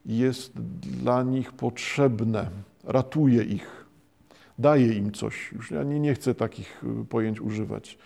jest 0.06 0.60
dla 1.02 1.22
nich 1.22 1.52
potrzebne, 1.52 2.50
ratuje 2.84 3.42
ich, 3.42 3.86
daje 4.58 4.92
im 4.92 5.12
coś. 5.12 5.52
Już 5.52 5.70
ja 5.70 5.82
nie, 5.82 6.00
nie 6.00 6.14
chcę 6.14 6.34
takich 6.34 6.82
pojęć 7.08 7.40
używać. 7.40 7.98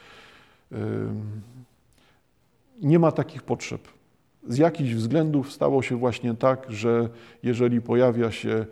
Nie 2.83 2.99
ma 2.99 3.13
takich 3.13 3.43
potrzeb. 3.43 3.89
Z 4.49 4.59
jakichś 4.59 4.93
względów 4.93 5.53
stało 5.53 5.83
się 5.83 5.97
właśnie 5.97 6.35
tak, 6.35 6.67
że 6.69 7.09
jeżeli 7.43 7.81
pojawia 7.81 8.31
się 8.31 8.67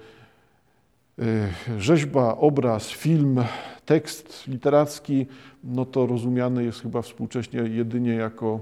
rzeźba, 1.79 2.37
obraz, 2.37 2.89
film, 2.89 3.45
tekst 3.87 4.49
literacki, 4.49 5.27
no 5.65 5.87
to 5.87 6.07
rozumiany 6.07 6.65
jest 6.65 6.83
chyba 6.83 7.03
współcześnie 7.03 7.61
jedynie 7.61 8.15
jako 8.15 8.61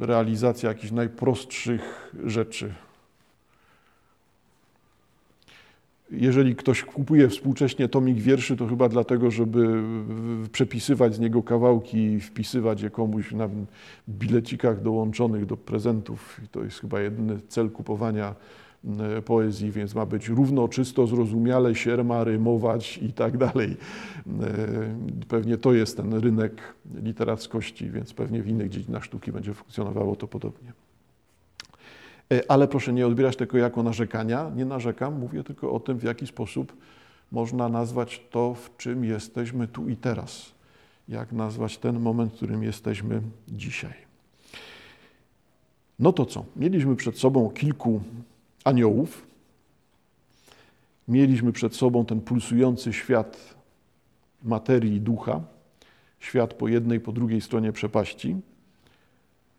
realizacja 0.00 0.68
jakichś 0.68 0.92
najprostszych 0.92 2.12
rzeczy. 2.24 2.74
Jeżeli 6.10 6.56
ktoś 6.56 6.84
kupuje 6.84 7.28
współcześnie 7.28 7.88
tomik 7.88 8.18
wierszy, 8.18 8.56
to 8.56 8.66
chyba 8.66 8.88
dlatego, 8.88 9.30
żeby 9.30 9.82
przepisywać 10.52 11.14
z 11.14 11.18
niego 11.18 11.42
kawałki 11.42 11.98
i 11.98 12.20
wpisywać 12.20 12.82
je 12.82 12.90
komuś 12.90 13.32
na 13.32 13.48
bilecikach 14.08 14.82
dołączonych 14.82 15.46
do 15.46 15.56
prezentów. 15.56 16.40
I 16.44 16.48
to 16.48 16.64
jest 16.64 16.80
chyba 16.80 17.00
jedyny 17.00 17.40
cel 17.48 17.70
kupowania 17.70 18.34
poezji, 19.24 19.70
więc 19.70 19.94
ma 19.94 20.06
być 20.06 20.28
równo, 20.28 20.68
czysto, 20.68 21.06
zrozumiale, 21.06 21.74
sierma, 21.74 22.24
rymować 22.24 22.98
i 22.98 23.12
tak 23.12 23.36
dalej. 23.36 23.76
E, 24.26 25.26
pewnie 25.28 25.56
to 25.56 25.72
jest 25.72 25.96
ten 25.96 26.14
rynek 26.14 26.74
literackości, 27.02 27.90
więc 27.90 28.12
pewnie 28.12 28.42
w 28.42 28.48
innych 28.48 28.68
dziedzinach 28.68 29.04
sztuki 29.04 29.32
będzie 29.32 29.54
funkcjonowało 29.54 30.16
to 30.16 30.28
podobnie. 30.28 30.72
E, 32.32 32.50
ale 32.50 32.68
proszę 32.68 32.92
nie 32.92 33.06
odbierać 33.06 33.36
tego 33.36 33.58
jako 33.58 33.82
narzekania. 33.82 34.50
Nie 34.56 34.64
narzekam, 34.64 35.18
mówię 35.18 35.44
tylko 35.44 35.72
o 35.72 35.80
tym, 35.80 35.98
w 35.98 36.02
jaki 36.02 36.26
sposób 36.26 36.72
można 37.32 37.68
nazwać 37.68 38.22
to, 38.30 38.54
w 38.54 38.76
czym 38.76 39.04
jesteśmy 39.04 39.68
tu 39.68 39.88
i 39.88 39.96
teraz. 39.96 40.52
Jak 41.08 41.32
nazwać 41.32 41.78
ten 41.78 42.00
moment, 42.00 42.32
w 42.32 42.36
którym 42.36 42.62
jesteśmy 42.62 43.20
dzisiaj. 43.48 43.94
No 45.98 46.12
to 46.12 46.26
co? 46.26 46.44
Mieliśmy 46.56 46.96
przed 46.96 47.18
sobą 47.18 47.50
kilku 47.50 48.00
aniołów. 48.64 49.26
Mieliśmy 51.08 51.52
przed 51.52 51.74
sobą 51.74 52.04
ten 52.04 52.20
pulsujący 52.20 52.92
świat 52.92 53.54
materii 54.44 54.94
i 54.94 55.00
ducha, 55.00 55.40
świat 56.20 56.54
po 56.54 56.68
jednej, 56.68 57.00
po 57.00 57.12
drugiej 57.12 57.40
stronie 57.40 57.72
przepaści. 57.72 58.36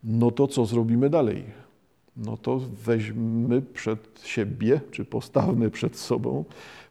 No 0.04 0.30
to 0.30 0.48
co 0.48 0.66
zrobimy 0.66 1.10
dalej? 1.10 1.44
No 2.16 2.36
to 2.36 2.60
weźmy 2.84 3.62
przed 3.62 4.20
siebie, 4.24 4.80
czy 4.90 5.04
postawmy 5.04 5.70
przed 5.70 5.96
sobą 5.96 6.44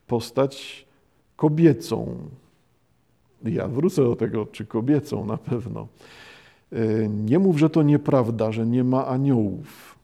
postać 0.07 0.85
kobiecą. 1.35 2.17
Ja 3.45 3.67
wrócę 3.67 4.03
do 4.03 4.15
tego, 4.15 4.45
czy 4.45 4.65
kobiecą 4.65 5.25
na 5.25 5.37
pewno. 5.37 5.87
E, 6.71 7.07
nie 7.07 7.39
mów, 7.39 7.57
że 7.57 7.69
to 7.69 7.83
nieprawda, 7.83 8.51
że 8.51 8.65
nie 8.65 8.83
ma 8.83 9.07
aniołów 9.07 9.99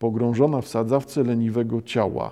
pogrążona 0.00 0.60
w 0.60 0.68
sadzawce 0.68 1.22
leniwego 1.22 1.82
ciała. 1.82 2.30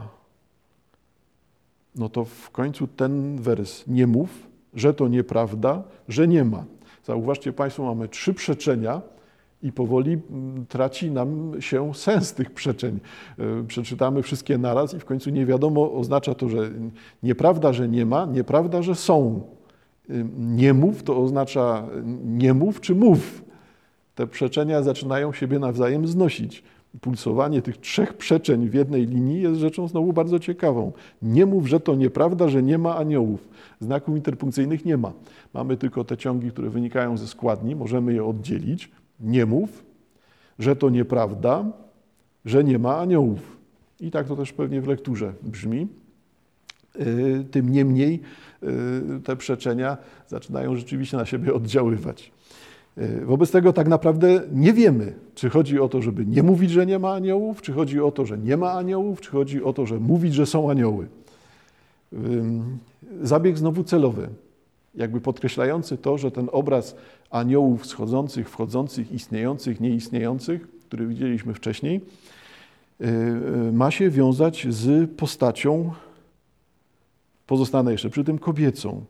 No 1.95 2.09
to 2.09 2.25
w 2.25 2.51
końcu 2.51 2.87
ten 2.87 3.37
wers 3.43 3.85
nie 3.87 4.07
mów, 4.07 4.47
że 4.75 4.95
to 4.95 5.09
nieprawda, 5.09 5.83
że 6.09 6.29
nie 6.29 6.45
ma. 6.45 6.65
Zauważcie 7.05 7.53
Państwo, 7.53 7.83
mamy 7.83 8.09
trzy 8.09 8.35
przeczenia 8.35 9.03
i 9.63 9.73
powoli 9.73 10.13
mm, 10.13 10.67
traci 10.67 11.11
nam 11.11 11.53
się 11.61 11.95
sens 11.95 12.33
tych 12.33 12.51
przeczeń. 12.51 13.01
E, 13.39 13.65
przeczytamy 13.67 14.23
wszystkie 14.23 14.59
naraz 14.59 14.95
i 14.95 14.99
w 14.99 15.05
końcu 15.05 15.31
nie 15.31 15.47
wiadomo, 15.47 15.93
oznacza 15.93 16.35
to, 16.35 16.49
że 16.49 16.71
nieprawda, 17.23 17.73
że 17.73 17.89
nie 17.89 18.07
ma, 18.07 18.27
nieprawda, 18.27 18.83
że 18.83 18.95
są. 18.95 19.43
E, 20.11 20.13
nie 20.39 20.75
mów 20.75 21.03
to 21.03 21.23
oznacza 21.23 21.87
nie 22.25 22.55
mów 22.55 22.81
czy 22.81 22.95
mów. 22.95 23.45
Te 24.15 24.27
przeczenia 24.27 24.83
zaczynają 24.83 25.33
siebie 25.33 25.59
nawzajem 25.59 26.07
znosić 26.07 26.63
pulsowanie 27.01 27.63
tych 27.63 27.77
trzech 27.77 28.15
przeczeń 28.15 28.69
w 28.69 28.75
jednej 28.75 29.07
linii 29.07 29.43
jest 29.43 29.61
rzeczą 29.61 29.89
znowu 29.89 30.13
bardzo 30.13 30.39
ciekawą. 30.39 30.93
Nie 31.23 31.47
mów, 31.47 31.67
że 31.67 31.81
to 31.81 31.95
nieprawda, 31.95 32.49
że 32.49 32.63
nie 32.63 32.79
ma 32.79 32.97
aniołów. 32.97 33.49
Znaków 33.81 34.17
interpunkcyjnych 34.17 34.85
nie 34.85 34.97
ma. 34.97 35.13
Mamy 35.55 35.77
tylko 35.77 36.05
te 36.05 36.17
ciągi, 36.17 36.51
które 36.51 36.71
wynikają 36.71 37.17
ze 37.17 37.27
składni, 37.27 37.77
możemy 37.77 38.15
je 38.15 38.25
oddzielić. 38.25 38.91
Nie 39.21 39.47
mów, 39.47 39.85
że 40.59 40.77
to 40.77 40.91
nieprawda, 40.91 41.65
że 42.45 42.65
nie 42.65 42.79
ma 42.79 42.99
aniołów. 42.99 43.59
I 44.01 44.11
tak 44.11 44.27
to 44.27 44.37
też 44.37 44.53
pewnie 44.53 44.81
w 44.81 44.87
lekturze 44.87 45.33
brzmi. 45.43 45.89
Yy, 46.99 47.45
tym 47.51 47.73
niemniej 47.73 48.21
yy, 48.63 49.21
te 49.25 49.37
przeczenia 49.37 49.97
zaczynają 50.27 50.77
rzeczywiście 50.77 51.17
na 51.17 51.27
siebie 51.27 51.55
oddziaływać. 51.55 52.33
E, 52.99 53.25
wobec 53.25 53.51
tego 53.51 53.73
tak 53.73 53.89
naprawdę 53.89 54.43
nie 54.53 54.73
wiemy, 54.73 55.15
czy 55.35 55.51
chodzi 55.51 55.81
o 55.81 55.89
to, 55.89 56.03
żeby 56.03 56.27
nie 56.27 56.43
mówić, 56.43 56.71
że 56.71 56.87
nie 56.87 56.99
ma 56.99 57.13
aniołów, 57.13 57.63
czy 57.63 57.73
chodzi 57.73 58.01
o 58.01 58.11
to, 58.11 58.27
że 58.27 58.39
nie 58.39 58.57
ma 58.57 58.73
aniołów, 58.73 59.21
czy 59.21 59.31
chodzi 59.31 59.63
o 59.63 59.73
to, 59.73 59.87
że 59.87 60.01
mówić, 60.01 60.35
że 60.35 60.47
są 60.47 60.71
anioły. 60.71 61.09
Zabieg 63.23 63.59
znowu 63.59 63.85
celowy, 63.85 64.29
jakby 64.95 65.21
podkreślający 65.21 65.99
to, 65.99 66.19
że 66.19 66.31
ten 66.31 66.49
obraz 66.53 66.97
aniołów 67.31 67.87
schodzących, 67.87 68.51
wchodzących, 68.51 69.13
istniejących, 69.13 69.81
nieistniejących, 69.81 70.69
który 70.87 71.07
widzieliśmy 71.07 71.55
wcześniej, 71.55 72.01
e, 73.01 73.73
ma 73.73 73.91
się 73.91 74.11
wiązać 74.11 74.67
z 74.71 75.11
postacią, 75.11 75.93
pozostanę 77.47 77.93
jeszcze 77.93 78.11
przy 78.11 78.25
tym 78.25 78.39
kobiecą. 78.39 79.05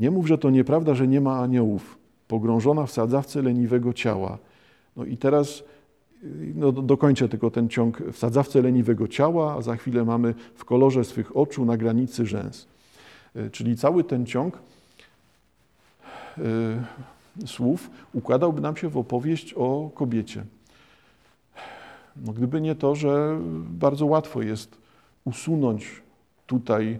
Nie 0.00 0.10
mów, 0.10 0.26
że 0.26 0.38
to 0.38 0.50
nieprawda, 0.50 0.94
że 0.94 1.08
nie 1.08 1.20
ma 1.20 1.38
aniołów 1.38 1.98
pogrążona 2.28 2.86
w 2.86 2.90
sadzawce 2.90 3.42
leniwego 3.42 3.92
ciała. 3.92 4.38
No 4.96 5.04
i 5.04 5.16
teraz 5.16 5.62
no, 6.54 6.72
dokończę 6.72 7.28
tylko 7.28 7.50
ten 7.50 7.68
ciąg 7.68 8.02
w 8.12 8.18
sadzawce 8.18 8.62
leniwego 8.62 9.08
ciała, 9.08 9.54
a 9.58 9.62
za 9.62 9.76
chwilę 9.76 10.04
mamy 10.04 10.34
w 10.54 10.64
kolorze 10.64 11.04
swych 11.04 11.36
oczu 11.36 11.64
na 11.64 11.76
granicy 11.76 12.26
rzęs. 12.26 12.66
E, 13.34 13.50
czyli 13.50 13.76
cały 13.76 14.04
ten 14.04 14.26
ciąg 14.26 14.58
y, 16.38 17.46
słów 17.46 17.90
układałby 18.14 18.60
nam 18.60 18.76
się 18.76 18.88
w 18.88 18.96
opowieść 18.96 19.54
o 19.56 19.90
kobiecie. 19.94 20.44
No, 22.16 22.32
gdyby 22.32 22.60
nie 22.60 22.74
to, 22.74 22.94
że 22.94 23.38
bardzo 23.70 24.06
łatwo 24.06 24.42
jest 24.42 24.76
usunąć 25.24 26.02
tutaj 26.46 26.98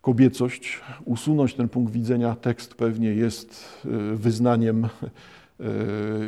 kobiecość, 0.00 0.80
usunąć 1.04 1.54
ten 1.54 1.68
punkt 1.68 1.92
widzenia. 1.92 2.34
Tekst 2.34 2.74
pewnie 2.74 3.08
jest 3.08 3.78
e, 3.84 4.16
wyznaniem 4.16 4.84
e, 4.84 4.88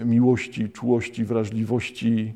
miłości, 0.05 0.71
czułości, 0.71 1.25
wrażliwości 1.25 2.35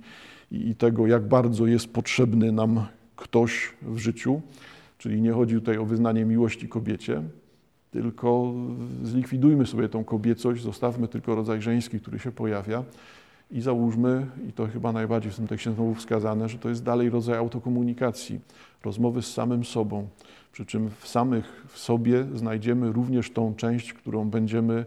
i 0.50 0.74
tego, 0.74 1.06
jak 1.06 1.28
bardzo 1.28 1.66
jest 1.66 1.92
potrzebny 1.92 2.52
nam 2.52 2.86
ktoś 3.16 3.72
w 3.82 3.98
życiu. 3.98 4.40
Czyli 4.98 5.22
nie 5.22 5.32
chodzi 5.32 5.54
tutaj 5.54 5.78
o 5.78 5.84
wyznanie 5.84 6.24
miłości 6.24 6.68
kobiecie, 6.68 7.22
tylko 7.90 8.54
zlikwidujmy 9.02 9.66
sobie 9.66 9.88
tą 9.88 10.04
kobiecość, 10.04 10.62
zostawmy 10.62 11.08
tylko 11.08 11.34
rodzaj 11.34 11.62
żeński, 11.62 12.00
który 12.00 12.18
się 12.18 12.32
pojawia 12.32 12.84
i 13.50 13.60
załóżmy, 13.60 14.26
i 14.48 14.52
to 14.52 14.66
chyba 14.66 14.92
najbardziej 14.92 15.32
w 15.32 15.36
tym 15.36 15.46
tekście 15.46 15.72
znowu 15.72 15.94
wskazane, 15.94 16.48
że 16.48 16.58
to 16.58 16.68
jest 16.68 16.82
dalej 16.82 17.10
rodzaj 17.10 17.38
autokomunikacji, 17.38 18.40
rozmowy 18.84 19.22
z 19.22 19.32
samym 19.32 19.64
sobą, 19.64 20.08
przy 20.52 20.66
czym 20.66 20.90
w 21.00 21.08
samych 21.08 21.66
w 21.68 21.78
sobie 21.78 22.24
znajdziemy 22.34 22.92
również 22.92 23.30
tą 23.30 23.54
część, 23.54 23.92
którą 23.92 24.30
będziemy 24.30 24.84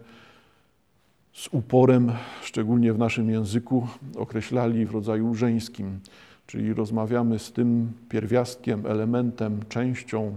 z 1.32 1.48
uporem, 1.52 2.12
szczególnie 2.42 2.92
w 2.92 2.98
naszym 2.98 3.30
języku, 3.30 3.86
określali 4.16 4.86
w 4.86 4.90
rodzaju 4.90 5.34
żeńskim, 5.34 6.00
czyli 6.46 6.74
rozmawiamy 6.74 7.38
z 7.38 7.52
tym 7.52 7.92
pierwiastkiem, 8.08 8.86
elementem, 8.86 9.60
częścią 9.68 10.32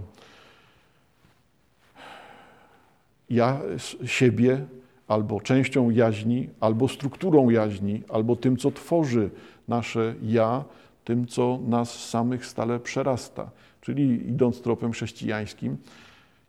ja 3.30 3.62
siebie, 4.06 4.66
albo 5.14 5.42
częścią 5.42 5.90
jaźni, 5.90 6.50
albo 6.60 6.88
strukturą 6.88 7.50
jaźni, 7.50 8.04
albo 8.10 8.36
tym, 8.36 8.58
co 8.58 8.72
tworzy 8.72 9.30
nasze 9.68 10.16
ja, 10.22 10.64
tym, 11.06 11.28
co 11.28 11.60
nas 11.68 12.10
samych 12.10 12.46
stale 12.46 12.80
przerasta. 12.80 13.52
Czyli 13.82 14.30
idąc 14.30 14.62
tropem 14.62 14.92
chrześcijańskim, 14.92 15.78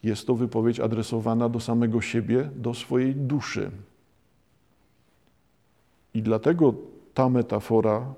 jest 0.03 0.27
to 0.27 0.35
wypowiedź 0.35 0.81
adresowana 0.81 1.49
do 1.49 1.61
samego 1.61 2.01
siebie, 2.01 2.51
do 2.57 2.75
swojej 2.75 3.15
duszy. 3.15 3.71
I 6.15 6.23
dlatego 6.23 6.75
ta 7.15 7.29
metafora, 7.29 8.15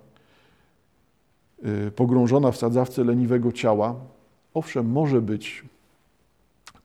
y, 1.65 1.91
pogrążona 1.91 2.53
w 2.53 2.57
sadzawce 2.57 3.05
leniwego 3.05 3.53
ciała, 3.53 3.95
owszem, 4.55 4.91
może 4.91 5.21
być, 5.21 5.65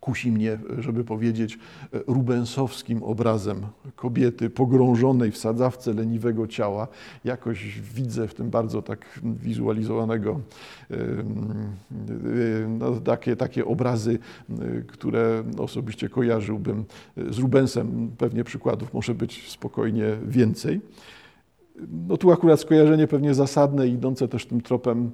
kusi 0.01 0.31
mnie, 0.31 0.57
żeby 0.77 1.03
powiedzieć, 1.03 1.59
rubensowskim 2.07 3.03
obrazem 3.03 3.61
kobiety 3.95 4.49
pogrążonej 4.49 5.31
w 5.31 5.37
sadzawce 5.37 5.93
leniwego 5.93 6.47
ciała. 6.47 6.87
Jakoś 7.25 7.81
widzę 7.81 8.27
w 8.27 8.33
tym 8.33 8.49
bardzo 8.49 8.81
tak 8.81 9.19
wizualizowanego 9.23 10.39
no, 12.79 12.91
takie, 12.91 13.35
takie 13.35 13.65
obrazy, 13.65 14.19
które 14.87 15.43
osobiście 15.57 16.09
kojarzyłbym 16.09 16.85
z 17.29 17.37
Rubensem. 17.37 18.11
Pewnie 18.17 18.43
przykładów 18.43 18.93
może 18.93 19.15
być 19.15 19.49
spokojnie 19.49 20.17
więcej. 20.27 20.81
No 22.07 22.17
tu 22.17 22.31
akurat 22.31 22.59
skojarzenie 22.59 23.07
pewnie 23.07 23.33
zasadne, 23.33 23.87
idące 23.87 24.27
też 24.27 24.45
tym 24.45 24.61
tropem 24.61 25.11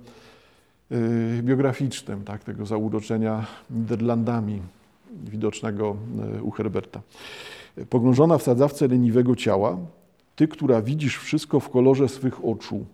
y, 0.91 1.43
biograficznym, 1.43 2.23
tak, 2.23 2.43
tego 2.43 2.65
zauroczenia 2.65 3.45
Niderlandami 3.69 4.61
widocznego 5.25 5.97
y, 6.37 6.43
u 6.43 6.51
Herberta. 6.51 7.01
Pogrążona 7.89 8.37
w 8.37 8.43
sadzawce 8.43 8.87
leniwego 8.87 9.35
ciała, 9.35 9.77
ty, 10.35 10.47
która 10.47 10.81
widzisz 10.81 11.17
wszystko 11.17 11.59
w 11.59 11.69
kolorze 11.69 12.09
swych 12.09 12.45
oczu 12.45 12.85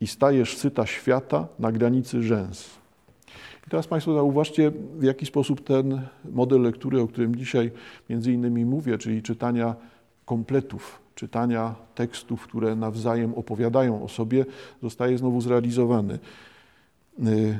i 0.00 0.06
stajesz 0.06 0.56
syta 0.56 0.86
świata 0.86 1.48
na 1.58 1.72
granicy 1.72 2.22
rzęs. 2.22 2.70
I 3.66 3.70
teraz 3.70 3.86
Państwo 3.86 4.14
zauważcie, 4.14 4.72
w 4.98 5.02
jaki 5.02 5.26
sposób 5.26 5.64
ten 5.64 6.00
model 6.32 6.62
lektury, 6.62 7.00
o 7.00 7.08
którym 7.08 7.36
dzisiaj 7.36 7.70
między 8.10 8.32
innymi 8.32 8.64
mówię, 8.64 8.98
czyli 8.98 9.22
czytania 9.22 9.74
kompletów, 10.24 11.00
czytania 11.14 11.74
tekstów, 11.94 12.42
które 12.42 12.76
nawzajem 12.76 13.34
opowiadają 13.34 14.04
o 14.04 14.08
sobie, 14.08 14.44
zostaje 14.82 15.18
znowu 15.18 15.40
zrealizowany. 15.40 16.18
Y, 17.26 17.58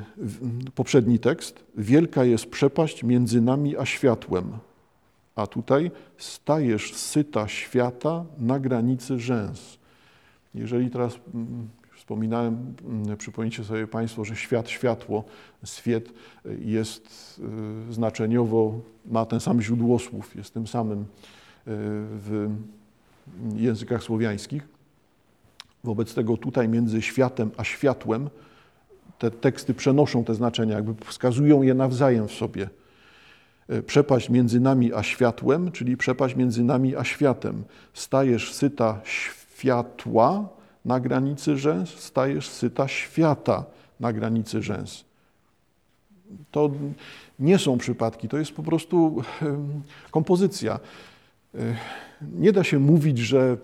poprzedni 0.75 1.19
tekst. 1.19 1.63
Wielka 1.77 2.25
jest 2.25 2.45
przepaść 2.45 3.03
między 3.03 3.41
nami 3.41 3.77
a 3.77 3.85
światłem. 3.85 4.51
A 5.35 5.47
tutaj 5.47 5.91
stajesz 6.17 6.93
syta 6.95 7.47
świata 7.47 8.25
na 8.37 8.59
granicy 8.59 9.19
rzęs. 9.19 9.77
Jeżeli 10.55 10.89
teraz 10.89 11.19
mm, 11.33 11.69
wspominałem, 11.95 12.75
mm, 12.85 13.17
przypomnijcie 13.17 13.63
sobie 13.63 13.87
Państwo, 13.87 14.25
że 14.25 14.35
świat, 14.35 14.69
światło, 14.69 15.23
świat 15.65 16.03
jest 16.59 17.39
y, 17.89 17.93
znaczeniowo, 17.93 18.79
ma 19.05 19.25
ten 19.25 19.39
sam 19.39 19.61
źródło 19.61 19.99
słów, 19.99 20.35
jest 20.35 20.53
tym 20.53 20.67
samym 20.67 20.99
y, 21.01 21.05
w 21.65 22.49
językach 23.55 24.03
słowiańskich. 24.03 24.67
Wobec 25.83 26.13
tego 26.13 26.37
tutaj 26.37 26.69
między 26.69 27.01
światem 27.01 27.51
a 27.57 27.63
światłem 27.63 28.29
te 29.21 29.31
teksty 29.31 29.73
przenoszą 29.73 30.23
te 30.23 30.35
znaczenia, 30.35 30.75
jakby 30.75 31.05
wskazują 31.05 31.61
je 31.61 31.73
nawzajem 31.73 32.27
w 32.27 32.31
sobie. 32.31 32.69
E, 33.69 33.81
przepaść 33.81 34.29
między 34.29 34.59
nami 34.59 34.93
a 34.93 35.03
światłem, 35.03 35.71
czyli 35.71 35.97
przepaść 35.97 36.35
między 36.35 36.63
nami 36.63 36.95
a 36.95 37.03
światem. 37.03 37.63
Stajesz 37.93 38.53
syta 38.53 39.01
światła 39.03 40.49
na 40.85 40.99
granicy 40.99 41.57
rzęs, 41.57 41.89
stajesz 41.89 42.49
syta 42.49 42.87
świata 42.87 43.65
na 43.99 44.13
granicy 44.13 44.61
rzęs. 44.61 45.03
To 46.51 46.71
nie 47.39 47.57
są 47.59 47.77
przypadki, 47.77 48.27
to 48.27 48.37
jest 48.37 48.51
po 48.51 48.63
prostu 48.63 49.23
kompozycja. 50.11 50.79
E, 51.55 51.59
nie 52.21 52.51
da 52.51 52.63
się 52.63 52.79
mówić, 52.79 53.17
że 53.17 53.57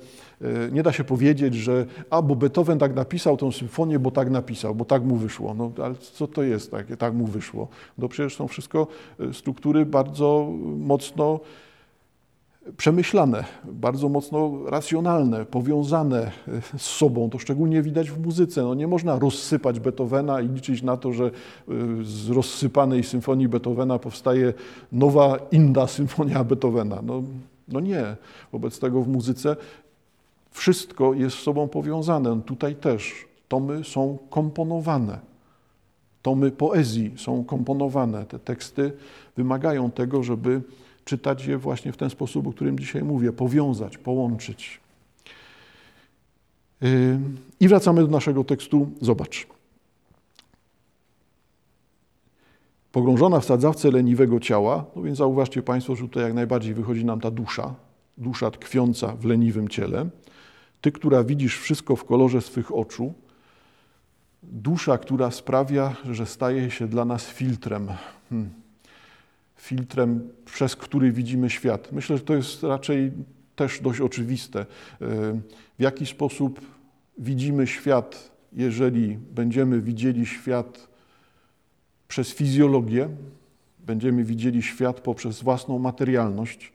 nie 0.72 0.84
da 0.84 0.92
się 0.92 1.04
powiedzieć, 1.04 1.56
że 1.56 1.86
a, 2.10 2.22
bo 2.22 2.36
Beethoven 2.36 2.80
tak 2.80 2.96
napisał 2.96 3.38
tą 3.38 3.52
symfonię, 3.52 4.00
bo 4.00 4.12
tak 4.12 4.30
napisał, 4.30 4.76
bo 4.76 4.86
tak 4.86 5.04
mu 5.04 5.16
wyszło. 5.16 5.54
No 5.54 5.72
ale 5.84 5.96
co 5.96 6.28
to 6.28 6.44
jest 6.44 6.72
takie, 6.72 6.98
tak 6.98 7.14
mu 7.14 7.26
wyszło? 7.26 7.68
No 7.98 8.08
przecież 8.08 8.36
są 8.36 8.48
wszystko 8.48 8.88
e, 9.20 9.34
struktury 9.34 9.86
bardzo 9.86 10.52
mocno 10.78 11.40
przemyślane, 12.78 13.44
bardzo 13.64 14.10
mocno 14.10 14.52
racjonalne, 14.66 15.46
powiązane 15.46 16.32
z 16.78 16.82
sobą. 16.82 17.30
To 17.30 17.40
szczególnie 17.40 17.82
widać 17.82 18.12
w 18.12 18.26
muzyce. 18.26 18.62
No 18.64 18.74
nie 18.74 18.88
można 18.88 19.20
rozsypać 19.20 19.80
Beethovena 19.80 20.42
i 20.42 20.48
liczyć 20.48 20.84
na 20.84 20.98
to, 20.98 21.14
że 21.14 21.32
z 22.02 22.30
rozsypanej 22.30 23.04
symfonii 23.04 23.48
Beethovena 23.48 24.00
powstaje 24.00 24.54
nowa, 24.92 25.38
inna 25.52 25.88
symfonia 25.88 26.44
Beethovena. 26.44 27.02
No, 27.04 27.24
no 27.68 27.80
nie. 27.80 28.16
Wobec 28.52 28.80
tego 28.80 29.02
w 29.02 29.08
muzyce 29.08 29.56
wszystko 30.58 31.14
jest 31.14 31.38
z 31.38 31.40
sobą 31.40 31.68
powiązane. 31.68 32.42
Tutaj 32.42 32.76
też 32.76 33.26
tomy 33.48 33.84
są 33.84 34.18
komponowane. 34.30 35.20
Tomy 36.22 36.52
poezji 36.52 37.12
są 37.18 37.44
komponowane. 37.44 38.26
Te 38.26 38.40
teksty 38.40 38.92
wymagają 39.38 39.92
tego, 39.92 40.24
żeby 40.24 40.62
czytać 41.06 41.46
je 41.46 41.58
właśnie 41.58 41.92
w 41.92 41.98
ten 41.98 42.10
sposób, 42.10 42.48
o 42.48 42.52
którym 42.52 42.80
dzisiaj 42.80 43.04
mówię, 43.04 43.32
powiązać, 43.32 43.98
połączyć. 43.98 44.80
Yy, 46.82 47.20
I 47.60 47.68
wracamy 47.68 48.02
do 48.02 48.08
naszego 48.08 48.44
tekstu. 48.44 48.90
Zobacz. 49.02 49.48
pogrążona 52.98 53.40
w 53.40 53.46
sadzawce 53.46 53.92
leniwego 53.92 54.40
ciała, 54.40 54.86
no 54.96 55.02
więc 55.02 55.18
zauważcie 55.18 55.64
Państwo, 55.64 55.96
że 55.96 56.02
tutaj 56.02 56.24
jak 56.24 56.34
najbardziej 56.34 56.74
wychodzi 56.74 57.06
nam 57.06 57.20
ta 57.20 57.32
dusza, 57.32 57.76
dusza 58.18 58.52
tkwiąca 58.52 59.16
w 59.16 59.26
leniwym 59.26 59.68
ciele, 59.68 60.10
ty, 60.82 60.92
która 60.92 61.24
widzisz 61.24 61.60
wszystko 61.60 61.96
w 61.96 62.06
kolorze 62.06 62.42
swych 62.42 62.76
oczu, 62.76 63.14
dusza, 64.44 64.98
która 64.98 65.32
sprawia, 65.32 65.96
że 66.12 66.26
staje 66.26 66.72
się 66.72 66.88
dla 66.88 67.06
nas 67.06 67.26
filtrem, 67.26 67.88
hmm. 68.30 68.50
filtrem, 69.56 70.30
przez 70.46 70.76
który 70.76 71.12
widzimy 71.12 71.50
świat. 71.50 71.92
Myślę, 71.92 72.18
że 72.18 72.24
to 72.24 72.36
jest 72.36 72.64
raczej 72.64 73.12
też 73.56 73.80
dość 73.80 74.02
oczywiste. 74.02 74.66
W 75.80 75.82
jaki 75.82 76.06
sposób 76.06 76.62
widzimy 77.18 77.68
świat, 77.68 78.32
jeżeli 78.54 79.18
będziemy 79.18 79.82
widzieli 79.82 80.26
świat 80.26 80.88
przez 82.08 82.34
fizjologię 82.34 83.10
będziemy 83.88 84.24
widzieli 84.24 84.64
świat 84.64 85.00
poprzez 85.00 85.44
własną 85.44 85.80
materialność, 85.80 86.74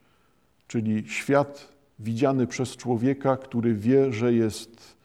czyli 0.66 1.08
świat 1.08 1.71
widziany 2.02 2.46
przez 2.46 2.76
człowieka, 2.76 3.36
który 3.36 3.74
wie, 3.74 4.12
że 4.12 4.32
jest 4.32 4.96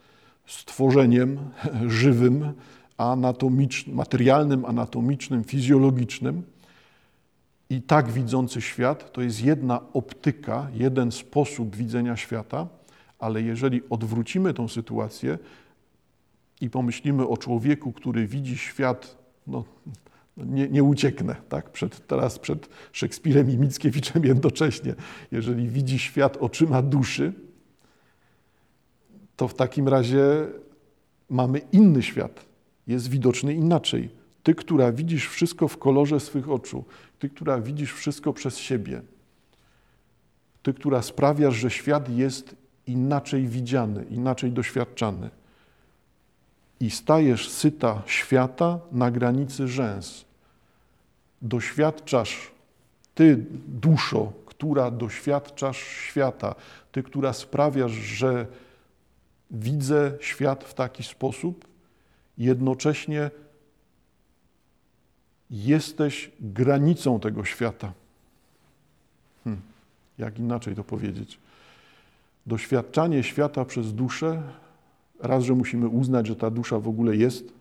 stworzeniem 0.46 1.38
żywym, 1.88 2.54
anatomicznym, 2.98 3.96
materialnym, 3.96 4.66
anatomicznym, 4.66 5.44
fizjologicznym. 5.44 6.44
I 7.70 7.82
tak 7.82 8.12
widzący 8.12 8.62
świat 8.62 9.12
to 9.12 9.22
jest 9.22 9.44
jedna 9.44 9.82
optyka, 9.94 10.68
jeden 10.74 11.12
sposób 11.12 11.76
widzenia 11.76 12.18
świata, 12.18 12.68
ale 13.20 13.42
jeżeli 13.42 13.82
odwrócimy 13.90 14.54
tą 14.54 14.68
sytuację 14.68 15.38
i 16.62 16.70
pomyślimy 16.70 17.28
o 17.28 17.38
człowieku, 17.38 17.92
który 17.92 18.28
widzi 18.28 18.58
świat 18.58 19.18
no, 19.48 19.64
nie, 20.38 20.70
nie 20.70 20.84
ucieknę, 20.84 21.36
tak? 21.50 21.70
Przed, 21.70 22.08
teraz 22.08 22.40
przed 22.40 22.70
Szekspirem 22.92 23.52
i 23.52 23.58
Mickiewiczem 23.58 24.24
jednocześnie. 24.24 24.96
Jeżeli 25.32 25.70
widzi 25.70 26.00
świat 26.00 26.38
oczyma 26.38 26.82
duszy, 26.82 27.34
to 29.36 29.48
w 29.48 29.54
takim 29.54 29.88
razie 29.88 30.48
mamy 31.30 31.62
inny 31.72 32.04
świat. 32.04 32.46
Jest 32.88 33.08
widoczny 33.08 33.54
inaczej. 33.54 34.10
Ty, 34.44 34.56
która 34.56 34.92
widzisz 34.92 35.28
wszystko 35.28 35.68
w 35.68 35.78
kolorze 35.78 36.20
swych 36.20 36.50
oczu, 36.50 36.86
ty, 37.20 37.30
która 37.30 37.62
widzisz 37.62 37.94
wszystko 37.94 38.34
przez 38.34 38.58
siebie, 38.58 39.02
ty, 40.64 40.74
która 40.74 41.02
sprawiasz, 41.02 41.56
że 41.56 41.70
świat 41.70 42.10
jest 42.10 42.56
inaczej 42.88 43.48
widziany, 43.48 44.06
inaczej 44.10 44.52
doświadczany. 44.52 45.30
I 46.80 46.90
stajesz 46.90 47.50
syta 47.50 48.02
świata 48.06 48.80
na 48.92 49.12
granicy 49.12 49.68
rzęs 49.68 50.27
doświadczasz, 51.42 52.52
ty 53.16 53.46
duszo, 53.68 54.34
która 54.46 54.92
doświadczasz 54.92 55.78
świata, 55.78 56.56
ty, 56.92 57.04
która 57.04 57.34
sprawiasz, 57.34 57.92
że 57.92 58.48
widzę 59.52 60.12
świat 60.22 60.64
w 60.64 60.74
taki 60.74 61.04
sposób, 61.04 61.68
jednocześnie 62.38 63.32
jesteś 65.50 66.32
granicą 66.40 67.20
tego 67.20 67.46
świata. 67.46 67.94
Hmm, 69.44 69.62
jak 70.18 70.40
inaczej 70.40 70.76
to 70.76 70.84
powiedzieć? 70.84 71.40
Doświadczanie 72.46 73.24
świata 73.24 73.66
przez 73.66 73.94
duszę, 73.94 74.44
raz, 75.20 75.44
że 75.44 75.54
musimy 75.54 75.88
uznać, 75.88 76.28
że 76.28 76.36
ta 76.36 76.50
dusza 76.50 76.80
w 76.80 76.88
ogóle 76.88 77.16
jest 77.16 77.54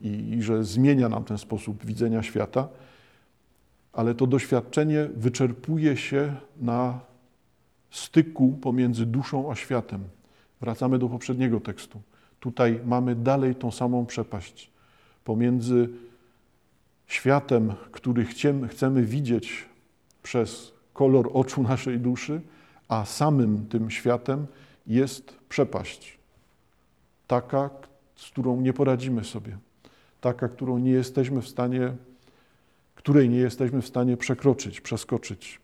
i, 0.00 0.08
i 0.08 0.42
że 0.42 0.64
zmienia 0.64 1.08
nam 1.08 1.24
ten 1.24 1.38
sposób 1.38 1.86
widzenia 1.86 2.22
świata, 2.22 2.68
ale 3.96 4.14
to 4.14 4.26
doświadczenie 4.26 5.08
wyczerpuje 5.16 5.96
się 5.96 6.34
na 6.60 7.00
styku 7.90 8.58
pomiędzy 8.60 9.06
duszą 9.06 9.50
a 9.50 9.54
światem. 9.54 10.04
Wracamy 10.60 10.98
do 10.98 11.08
poprzedniego 11.08 11.60
tekstu. 11.60 12.00
Tutaj 12.40 12.80
mamy 12.84 13.14
dalej 13.14 13.54
tą 13.54 13.70
samą 13.70 14.06
przepaść 14.06 14.70
pomiędzy 15.24 15.88
światem, 17.06 17.72
który 17.92 18.24
chcemy, 18.24 18.68
chcemy 18.68 19.02
widzieć 19.02 19.64
przez 20.22 20.72
kolor 20.92 21.30
oczu 21.32 21.62
naszej 21.62 21.98
duszy, 21.98 22.40
a 22.88 23.04
samym 23.04 23.66
tym 23.66 23.90
światem 23.90 24.46
jest 24.86 25.34
przepaść. 25.48 26.18
Taka, 27.26 27.70
z 28.16 28.30
którą 28.30 28.60
nie 28.60 28.72
poradzimy 28.72 29.24
sobie. 29.24 29.58
Taka, 30.20 30.48
którą 30.48 30.78
nie 30.78 30.90
jesteśmy 30.90 31.42
w 31.42 31.48
stanie, 31.48 31.92
której 33.06 33.28
nie 33.28 33.38
jesteśmy 33.38 33.82
w 33.82 33.86
stanie 33.86 34.16
przekroczyć, 34.16 34.80
przeskoczyć. 34.80 35.60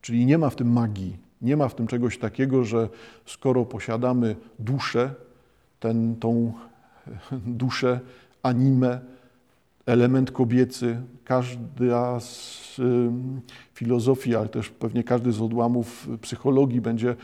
Czyli 0.00 0.26
nie 0.26 0.38
ma 0.38 0.50
w 0.50 0.56
tym 0.56 0.72
magii, 0.72 1.16
nie 1.40 1.56
ma 1.56 1.68
w 1.68 1.74
tym 1.74 1.86
czegoś 1.86 2.18
takiego, 2.18 2.64
że 2.64 2.88
skoro 3.26 3.64
posiadamy 3.64 4.36
duszę, 4.58 5.14
ten, 5.80 6.16
tą 6.16 6.52
duszę, 7.62 8.00
animę, 8.42 9.00
element 9.86 10.30
kobiecy, 10.30 11.00
każda 11.24 12.20
z 12.20 12.80
filozofii, 13.74 14.36
ale 14.36 14.48
też 14.48 14.70
pewnie 14.70 15.04
każdy 15.04 15.32
z 15.32 15.40
odłamów 15.40 16.08
psychologii 16.20 16.80
będzie 16.80 17.16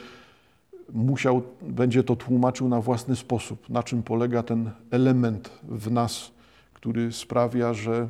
musiał, 0.93 1.43
będzie 1.63 2.03
to 2.03 2.17
tłumaczył 2.17 2.69
na 2.69 2.81
własny 2.81 3.17
sposób, 3.17 3.69
na 3.69 3.83
czym 3.83 4.03
polega 4.03 4.43
ten 4.43 4.71
element 4.91 5.51
w 5.63 5.91
nas, 5.91 6.38
który 6.89 7.13
sprawia, 7.13 7.75
że 7.75 8.09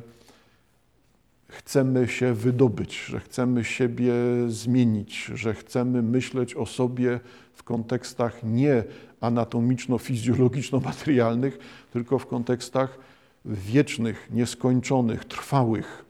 chcemy 1.47 2.07
się 2.07 2.33
wydobyć, 2.33 3.05
że 3.05 3.19
chcemy 3.19 3.63
siebie 3.63 4.13
zmienić, 4.47 5.31
że 5.33 5.53
chcemy 5.53 6.01
myśleć 6.01 6.55
o 6.55 6.65
sobie 6.65 7.19
w 7.53 7.63
kontekstach 7.63 8.43
nie 8.43 8.83
anatomiczno-fizjologiczno-materialnych, 9.21 11.57
tylko 11.91 12.19
w 12.19 12.27
kontekstach 12.27 12.99
wiecznych, 13.45 14.27
nieskończonych, 14.31 15.25
trwałych. 15.25 16.05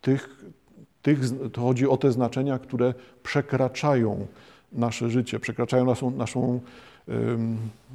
Tych, 0.00 0.44
tych, 1.02 1.18
to 1.52 1.60
chodzi 1.60 1.88
o 1.88 1.96
te 1.96 2.12
znaczenia, 2.12 2.58
które 2.58 2.94
przekraczają 3.22 4.26
nasze 4.72 5.10
życie, 5.10 5.40
przekraczają 5.40 5.84
naszą, 5.84 6.10
naszą, 6.10 6.60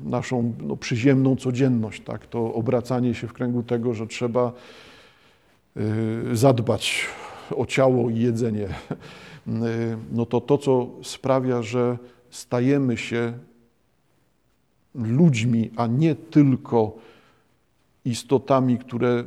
naszą 0.05 0.53
no, 0.61 0.77
przyziemną 0.77 1.35
codzienność. 1.35 2.01
Tak? 2.01 2.27
To 2.27 2.53
obracanie 2.53 3.13
się 3.13 3.27
w 3.27 3.33
kręgu 3.33 3.63
tego, 3.63 3.93
że 3.93 4.07
trzeba 4.07 4.51
y, 5.77 6.37
zadbać 6.37 7.05
o 7.55 7.65
ciało 7.65 8.09
i 8.09 8.19
jedzenie. 8.19 8.67
Y, 9.47 9.97
no 10.11 10.25
to 10.25 10.41
to, 10.41 10.57
co 10.57 10.89
sprawia, 11.03 11.61
że 11.61 11.97
stajemy 12.29 12.97
się 12.97 13.33
ludźmi, 14.95 15.71
a 15.75 15.87
nie 15.87 16.15
tylko 16.15 16.97
istotami, 18.05 18.77
które 18.77 19.23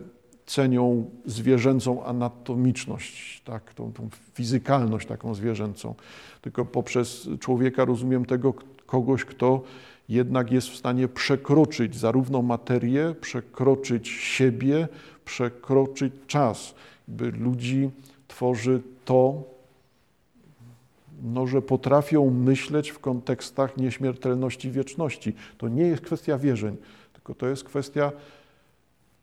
cenią 0.46 1.10
zwierzęcą 1.24 2.04
anatomiczność, 2.04 3.42
tak, 3.44 3.74
tą, 3.74 3.92
tą 3.92 4.08
fizykalność 4.34 5.06
taką 5.06 5.34
zwierzęcą, 5.34 5.94
tylko 6.42 6.64
poprzez 6.64 7.28
człowieka 7.40 7.84
rozumiem 7.84 8.24
tego 8.24 8.54
kogoś, 8.86 9.24
kto 9.24 9.62
jednak 10.08 10.52
jest 10.52 10.68
w 10.68 10.76
stanie 10.76 11.08
przekroczyć 11.08 11.96
zarówno 11.96 12.42
materię, 12.42 13.14
przekroczyć 13.20 14.08
siebie, 14.08 14.88
przekroczyć 15.24 16.12
czas. 16.26 16.74
By 17.08 17.30
ludzi 17.30 17.90
tworzy 18.28 18.82
to, 19.04 19.42
no, 21.22 21.46
że 21.46 21.62
potrafią 21.62 22.30
myśleć 22.30 22.90
w 22.90 22.98
kontekstach 22.98 23.76
nieśmiertelności 23.76 24.70
wieczności. 24.70 25.32
To 25.58 25.68
nie 25.68 25.82
jest 25.82 26.02
kwestia 26.02 26.38
wierzeń, 26.38 26.76
tylko 27.12 27.34
to 27.34 27.46
jest 27.46 27.64
kwestia 27.64 28.12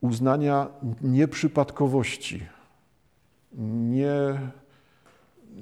uznania 0.01 0.67
nieprzypadkowości, 1.01 2.43
nie, 3.57 4.39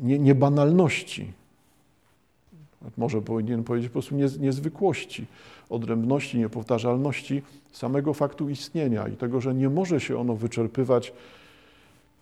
nie, 0.01 0.19
niebanalności. 0.19 1.33
Może 2.97 3.21
powinien 3.21 3.63
powiedzieć 3.63 3.89
po 3.89 3.93
prostu 3.93 4.15
niezwykłości, 4.39 5.25
odrębności, 5.69 6.37
niepowtarzalności 6.37 7.41
samego 7.71 8.13
faktu 8.13 8.49
istnienia 8.49 9.07
i 9.07 9.17
tego, 9.17 9.41
że 9.41 9.55
nie 9.55 9.69
może 9.69 9.99
się 9.99 10.17
ono 10.19 10.35
wyczerpywać 10.35 11.13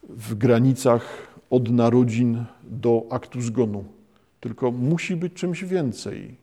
w 0.09 0.35
granicach 0.35 1.27
od 1.49 1.69
narodzin 1.71 2.45
do 2.63 3.05
aktu 3.09 3.41
zgonu, 3.41 3.83
tylko 4.39 4.71
musi 4.71 5.15
być 5.15 5.33
czymś 5.33 5.63
więcej. 5.63 6.35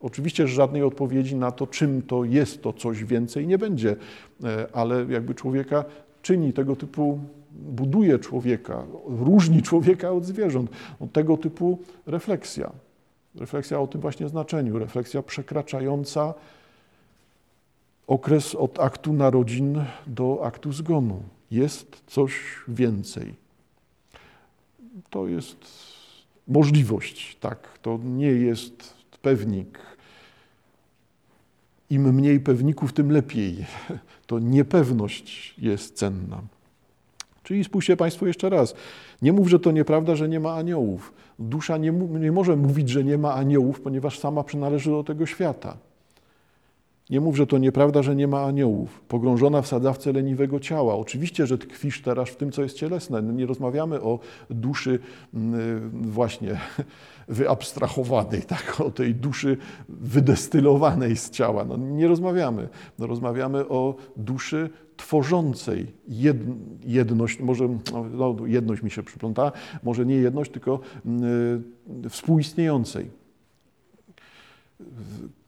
Oczywiście, 0.00 0.48
żadnej 0.48 0.82
odpowiedzi 0.82 1.36
na 1.36 1.50
to, 1.50 1.66
czym 1.66 2.02
to 2.02 2.24
jest 2.24 2.62
to 2.62 2.72
coś 2.72 3.04
więcej, 3.04 3.46
nie 3.46 3.58
będzie, 3.58 3.96
e, 4.44 4.66
ale 4.72 5.06
jakby 5.08 5.34
człowieka 5.34 5.84
czyni 6.22 6.52
tego 6.52 6.76
typu, 6.76 7.18
buduje 7.52 8.18
człowieka, 8.18 8.84
różni 9.06 9.62
człowieka 9.62 10.10
od 10.10 10.24
zwierząt. 10.24 10.70
No, 11.00 11.06
tego 11.06 11.36
typu 11.36 11.78
refleksja. 12.06 12.72
Refleksja 13.34 13.80
o 13.80 13.86
tym 13.86 14.00
właśnie 14.00 14.28
znaczeniu, 14.28 14.78
refleksja 14.78 15.22
przekraczająca 15.22 16.34
okres 18.06 18.54
od 18.54 18.80
aktu 18.80 19.12
narodzin 19.12 19.84
do 20.06 20.40
aktu 20.44 20.72
zgonu. 20.72 21.22
Jest 21.50 22.02
coś 22.06 22.32
więcej. 22.68 23.34
To 25.10 25.26
jest 25.26 25.58
możliwość, 26.48 27.36
tak. 27.40 27.78
To 27.82 27.98
nie 28.04 28.30
jest 28.30 28.94
pewnik. 29.22 29.78
Im 31.90 32.14
mniej 32.14 32.40
pewników, 32.40 32.92
tym 32.92 33.12
lepiej. 33.12 33.66
To 34.26 34.38
niepewność 34.38 35.54
jest 35.58 35.96
cenna. 35.96 36.42
Czyli 37.50 37.64
spójrzcie 37.64 37.96
Państwo 37.96 38.26
jeszcze 38.26 38.50
raz. 38.50 38.74
Nie 39.22 39.32
mów, 39.32 39.48
że 39.48 39.58
to 39.58 39.70
nieprawda, 39.70 40.16
że 40.16 40.28
nie 40.28 40.40
ma 40.40 40.54
aniołów. 40.54 41.12
Dusza 41.38 41.76
nie, 41.76 41.90
nie 41.92 42.32
może 42.32 42.56
mówić, 42.56 42.88
że 42.88 43.04
nie 43.04 43.18
ma 43.18 43.34
aniołów, 43.34 43.80
ponieważ 43.80 44.18
sama 44.18 44.44
przynależy 44.44 44.90
do 44.90 45.04
tego 45.04 45.26
świata. 45.26 45.76
Nie 47.10 47.20
mów, 47.20 47.36
że 47.36 47.46
to 47.46 47.58
nieprawda, 47.58 48.02
że 48.02 48.16
nie 48.16 48.28
ma 48.28 48.42
aniołów. 48.42 49.00
Pogrążona 49.08 49.62
w 49.62 49.66
sadzawce 49.66 50.12
leniwego 50.12 50.60
ciała. 50.60 50.94
Oczywiście, 50.94 51.46
że 51.46 51.58
tkwisz 51.58 52.02
teraz 52.02 52.28
w 52.28 52.36
tym, 52.36 52.52
co 52.52 52.62
jest 52.62 52.76
cielesne. 52.76 53.22
Nie 53.22 53.46
rozmawiamy 53.46 54.00
o 54.00 54.18
duszy 54.50 54.98
mm, 55.34 55.90
właśnie 56.10 56.60
wyabstrahowanej, 57.28 58.42
tak? 58.42 58.80
o 58.80 58.90
tej 58.90 59.14
duszy 59.14 59.56
wydestylowanej 59.88 61.16
z 61.16 61.30
ciała. 61.30 61.64
No, 61.64 61.76
nie 61.76 62.08
rozmawiamy. 62.08 62.68
No, 62.98 63.06
rozmawiamy 63.06 63.68
o 63.68 63.94
duszy 64.16 64.70
tworzącej 64.96 65.86
jedność, 66.84 67.40
może 67.40 67.68
no, 68.12 68.36
jedność 68.46 68.82
mi 68.82 68.90
się 68.90 69.02
przypląta, 69.02 69.52
może 69.82 70.06
nie 70.06 70.14
jedność, 70.14 70.50
tylko 70.50 70.80
y, 72.04 72.08
współistniejącej 72.08 73.10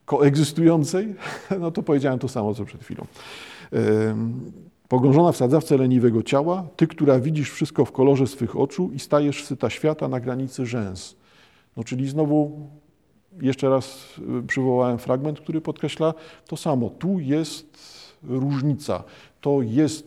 koegzystującej, 0.04 1.14
no 1.60 1.70
to 1.70 1.82
powiedziałem 1.82 2.18
to 2.18 2.28
samo, 2.28 2.54
co 2.54 2.64
przed 2.64 2.84
chwilą. 2.84 3.06
Pogrążona 4.88 5.32
w 5.32 5.36
sadzawce 5.36 5.76
leniwego 5.76 6.22
ciała, 6.22 6.66
ty, 6.76 6.86
która 6.86 7.20
widzisz 7.20 7.50
wszystko 7.50 7.84
w 7.84 7.92
kolorze 7.92 8.26
swych 8.26 8.56
oczu 8.56 8.90
i 8.94 8.98
stajesz 8.98 9.44
syta 9.44 9.70
świata 9.70 10.08
na 10.08 10.20
granicy 10.20 10.66
rzęs. 10.66 11.16
No 11.76 11.84
czyli 11.84 12.08
znowu 12.08 12.68
jeszcze 13.40 13.70
raz 13.70 14.14
y, 14.38 14.46
przywołałem 14.46 14.98
fragment, 14.98 15.40
który 15.40 15.60
podkreśla 15.60 16.14
to 16.46 16.56
samo. 16.56 16.90
Tu 16.90 17.20
jest 17.20 17.78
różnica. 18.22 19.04
To 19.40 19.62
jest 19.62 20.06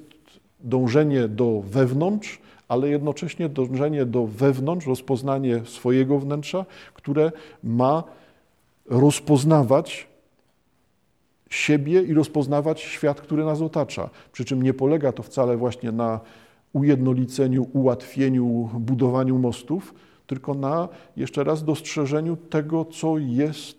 dążenie 0.59 1.27
do 1.27 1.61
wewnątrz, 1.61 2.39
ale 2.67 2.89
jednocześnie 2.89 3.49
dążenie 3.49 4.05
do 4.05 4.27
wewnątrz, 4.27 4.87
rozpoznanie 4.87 5.61
swojego 5.65 6.19
wnętrza, 6.19 6.65
które 6.93 7.31
ma 7.63 8.03
rozpoznawać 8.85 10.07
siebie 11.49 12.01
i 12.01 12.13
rozpoznawać 12.13 12.81
świat, 12.81 13.21
który 13.21 13.45
nas 13.45 13.61
otacza. 13.61 14.09
Przy 14.31 14.45
czym 14.45 14.63
nie 14.63 14.73
polega 14.73 15.11
to 15.11 15.23
wcale 15.23 15.57
właśnie 15.57 15.91
na 15.91 16.19
ujednoliceniu, 16.73 17.67
ułatwieniu, 17.73 18.69
budowaniu 18.73 19.37
mostów, 19.37 19.93
tylko 20.27 20.53
na 20.53 20.87
jeszcze 21.17 21.43
raz 21.43 21.63
dostrzeżeniu 21.63 22.37
tego, 22.37 22.85
co 22.85 23.17
jest 23.17 23.77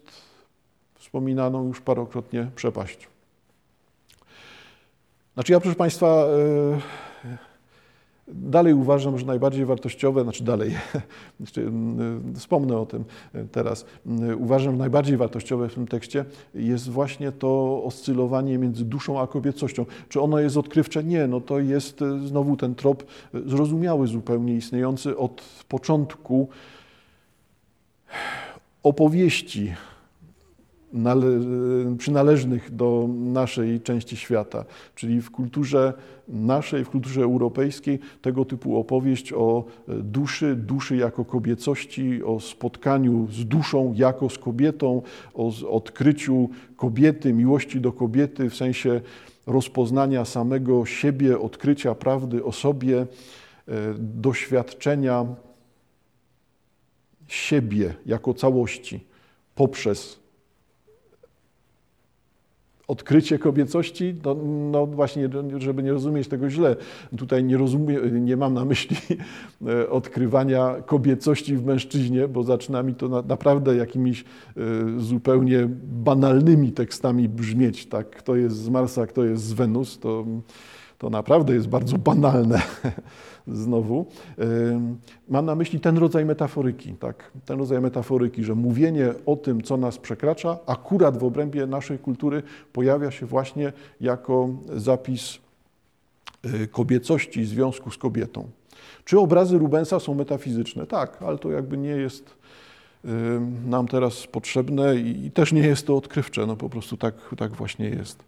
wspominaną 0.94 1.66
już 1.66 1.80
parokrotnie 1.80 2.50
przepaścią. 2.56 3.08
Znaczy 5.34 5.52
ja, 5.52 5.60
proszę 5.60 5.76
Państwa, 5.76 6.06
e, 6.06 7.36
Dalej 8.28 8.74
uważam, 8.74 9.18
że 9.18 9.26
najbardziej 9.26 9.64
wartościowe, 9.64 10.22
znaczy 10.22 10.44
dalej, 10.44 10.74
mm, 11.56 12.34
wspomnę 12.34 12.78
o 12.78 12.86
tym 12.86 13.04
teraz, 13.52 13.86
uważam, 14.38 14.72
że 14.72 14.78
najbardziej 14.78 15.16
wartościowe 15.16 15.68
w 15.68 15.74
tym 15.74 15.86
tekście 15.86 16.24
jest 16.54 16.90
właśnie 16.90 17.32
to 17.32 17.82
oscylowanie 17.84 18.58
między 18.58 18.84
duszą 18.84 19.20
a 19.20 19.26
kobiecością. 19.26 19.86
Czy 20.08 20.20
ono 20.20 20.38
jest 20.38 20.56
odkrywcze? 20.56 21.04
Nie, 21.04 21.26
no 21.26 21.40
to 21.40 21.58
jest 21.58 22.00
znowu 22.26 22.56
ten 22.56 22.74
trop 22.74 23.04
zrozumiały 23.46 24.06
zupełnie, 24.06 24.54
istniejący 24.54 25.16
od 25.16 25.42
początku 25.68 26.48
opowieści 28.82 29.74
przynależnych 31.98 32.74
do 32.74 33.08
naszej 33.14 33.80
części 33.80 34.16
świata, 34.16 34.64
czyli 34.94 35.20
w 35.20 35.30
kulturze 35.30 35.92
naszej, 36.28 36.84
w 36.84 36.90
kulturze 36.90 37.22
europejskiej 37.22 37.98
tego 38.22 38.44
typu 38.44 38.78
opowieść 38.78 39.32
o 39.32 39.64
duszy, 39.88 40.56
duszy 40.56 40.96
jako 40.96 41.24
kobiecości, 41.24 42.22
o 42.24 42.40
spotkaniu 42.40 43.28
z 43.30 43.44
duszą 43.44 43.92
jako 43.96 44.30
z 44.30 44.38
kobietą, 44.38 45.02
o 45.34 45.52
odkryciu 45.70 46.48
kobiety, 46.76 47.32
miłości 47.32 47.80
do 47.80 47.92
kobiety 47.92 48.50
w 48.50 48.56
sensie 48.56 49.00
rozpoznania 49.46 50.24
samego 50.24 50.86
siebie, 50.86 51.38
odkrycia 51.38 51.94
prawdy 51.94 52.44
o 52.44 52.52
sobie, 52.52 53.00
e, 53.00 53.06
doświadczenia 53.98 55.26
siebie 57.26 57.94
jako 58.06 58.34
całości 58.34 59.04
poprzez 59.54 60.25
odkrycie 62.88 63.38
kobiecości, 63.38 64.14
no, 64.24 64.34
no, 64.70 64.86
właśnie, 64.86 65.28
żeby 65.58 65.82
nie 65.82 65.92
rozumieć 65.92 66.28
tego 66.28 66.50
źle, 66.50 66.76
tutaj 67.18 67.44
nie, 67.44 67.56
rozumiem, 67.56 68.24
nie 68.24 68.36
mam 68.36 68.54
na 68.54 68.64
myśli 68.64 68.96
e, 69.66 69.90
odkrywania 69.90 70.74
kobiecości 70.86 71.56
w 71.56 71.64
mężczyźnie, 71.64 72.28
bo 72.28 72.42
zaczyna 72.42 72.82
mi 72.82 72.94
to 72.94 73.08
na, 73.08 73.22
naprawdę 73.22 73.76
jakimiś 73.76 74.20
e, 74.20 74.60
zupełnie 74.98 75.68
banalnymi 75.82 76.72
tekstami 76.72 77.28
brzmieć, 77.28 77.86
tak, 77.86 78.10
kto 78.10 78.36
jest 78.36 78.56
z 78.56 78.68
Marsa, 78.68 79.06
kto 79.06 79.24
jest 79.24 79.42
z 79.42 79.52
Wenus, 79.52 79.98
to, 79.98 80.24
to 80.98 81.10
naprawdę 81.10 81.54
jest 81.54 81.68
bardzo 81.68 81.98
banalne. 81.98 82.62
znowu. 83.48 84.06
Mam 85.28 85.46
na 85.46 85.54
myśli 85.54 85.80
ten 85.80 85.98
rodzaj 85.98 86.24
metaforyki, 86.24 86.92
tak? 86.92 87.30
ten 87.44 87.58
rodzaj 87.58 87.80
metaforyki, 87.80 88.44
że 88.44 88.54
mówienie 88.54 89.14
o 89.26 89.36
tym, 89.36 89.62
co 89.62 89.76
nas 89.76 89.98
przekracza, 89.98 90.58
akurat 90.66 91.18
w 91.18 91.24
obrębie 91.24 91.66
naszej 91.66 91.98
kultury 91.98 92.42
pojawia 92.72 93.10
się 93.10 93.26
właśnie 93.26 93.72
jako 94.00 94.48
zapis 94.76 95.38
y, 96.46 96.68
kobiecości 96.68 97.42
w 97.42 97.48
związku 97.48 97.90
z 97.90 97.98
kobietą. 97.98 98.48
Czy 99.04 99.18
obrazy 99.18 99.58
Rubensa 99.58 100.00
są 100.00 100.14
metafizyczne? 100.14 100.86
Tak, 100.86 101.22
ale 101.22 101.38
to 101.38 101.50
jakby 101.50 101.76
nie 101.76 101.90
jest 101.90 102.36
nam 103.66 103.88
teraz 103.88 104.26
potrzebne 104.26 104.96
i 104.96 105.30
też 105.30 105.52
nie 105.52 105.60
jest 105.60 105.86
to 105.86 105.96
odkrywcze, 105.96 106.46
no 106.46 106.56
po 106.56 106.68
prostu 106.68 106.96
tak, 106.96 107.14
tak 107.36 107.52
właśnie 107.52 107.88
jest. 107.88 108.24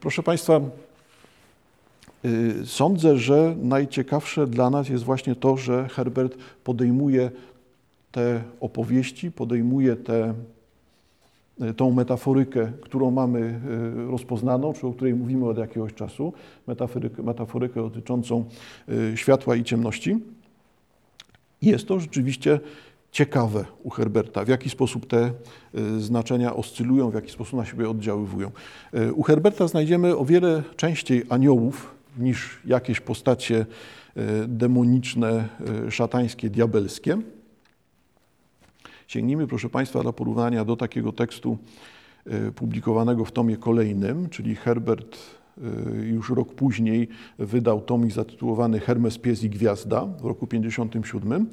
Proszę 0.00 0.22
Państwa, 0.22 0.60
Y, 2.24 2.66
sądzę, 2.66 3.16
że 3.16 3.56
najciekawsze 3.62 4.46
dla 4.46 4.70
nas 4.70 4.88
jest 4.88 5.04
właśnie 5.04 5.34
to, 5.34 5.56
że 5.56 5.88
Herbert 5.88 6.36
podejmuje 6.64 7.30
te 8.12 8.42
opowieści, 8.60 9.32
podejmuje 9.32 9.96
te, 9.96 10.34
y, 11.62 11.74
tą 11.74 11.92
metaforykę, 11.92 12.72
którą 12.80 13.10
mamy 13.10 13.60
rozpoznaną, 14.10 14.72
czy 14.72 14.86
o 14.86 14.92
której 14.92 15.14
mówimy 15.14 15.48
od 15.48 15.58
jakiegoś 15.58 15.94
czasu, 15.94 16.32
metaforykę, 16.66 17.22
metaforykę 17.22 17.82
dotyczącą 17.82 18.44
światła 19.14 19.56
i 19.56 19.64
ciemności. 19.64 20.18
Jest 21.62 21.88
to 21.88 22.00
rzeczywiście 22.00 22.60
ciekawe 23.12 23.64
u 23.82 23.90
Herberta, 23.90 24.44
w 24.44 24.48
jaki 24.48 24.70
sposób 24.70 25.06
te 25.06 25.32
znaczenia 25.98 26.56
oscylują, 26.56 27.10
w 27.10 27.14
jaki 27.14 27.30
sposób 27.30 27.58
na 27.58 27.64
siebie 27.64 27.90
oddziaływują. 27.90 28.50
U 29.14 29.22
Herberta 29.22 29.68
znajdziemy 29.68 30.16
o 30.16 30.24
wiele 30.24 30.62
częściej 30.76 31.24
aniołów 31.28 31.94
niż 32.18 32.60
jakieś 32.64 33.00
postacie 33.00 33.66
e, 34.16 34.22
demoniczne, 34.48 35.48
szatańskie, 35.90 36.50
diabelskie. 36.50 37.18
Sięgnijmy, 39.06 39.46
proszę 39.46 39.68
Państwa, 39.68 40.02
dla 40.02 40.12
porównania 40.12 40.64
do 40.64 40.76
takiego 40.76 41.12
tekstu 41.12 41.58
publikowanego 42.54 43.24
w 43.24 43.32
tomie 43.32 43.56
kolejnym, 43.56 44.28
czyli 44.28 44.56
Herbert 44.56 45.18
już 46.02 46.30
rok 46.30 46.54
później 46.54 47.08
wydał 47.38 47.80
tomik 47.80 48.12
zatytułowany 48.12 48.80
Hermes, 48.80 49.18
pies 49.18 49.44
i 49.44 49.50
gwiazda 49.50 50.06
w 50.06 50.24
roku 50.24 50.46
57. 50.46 51.46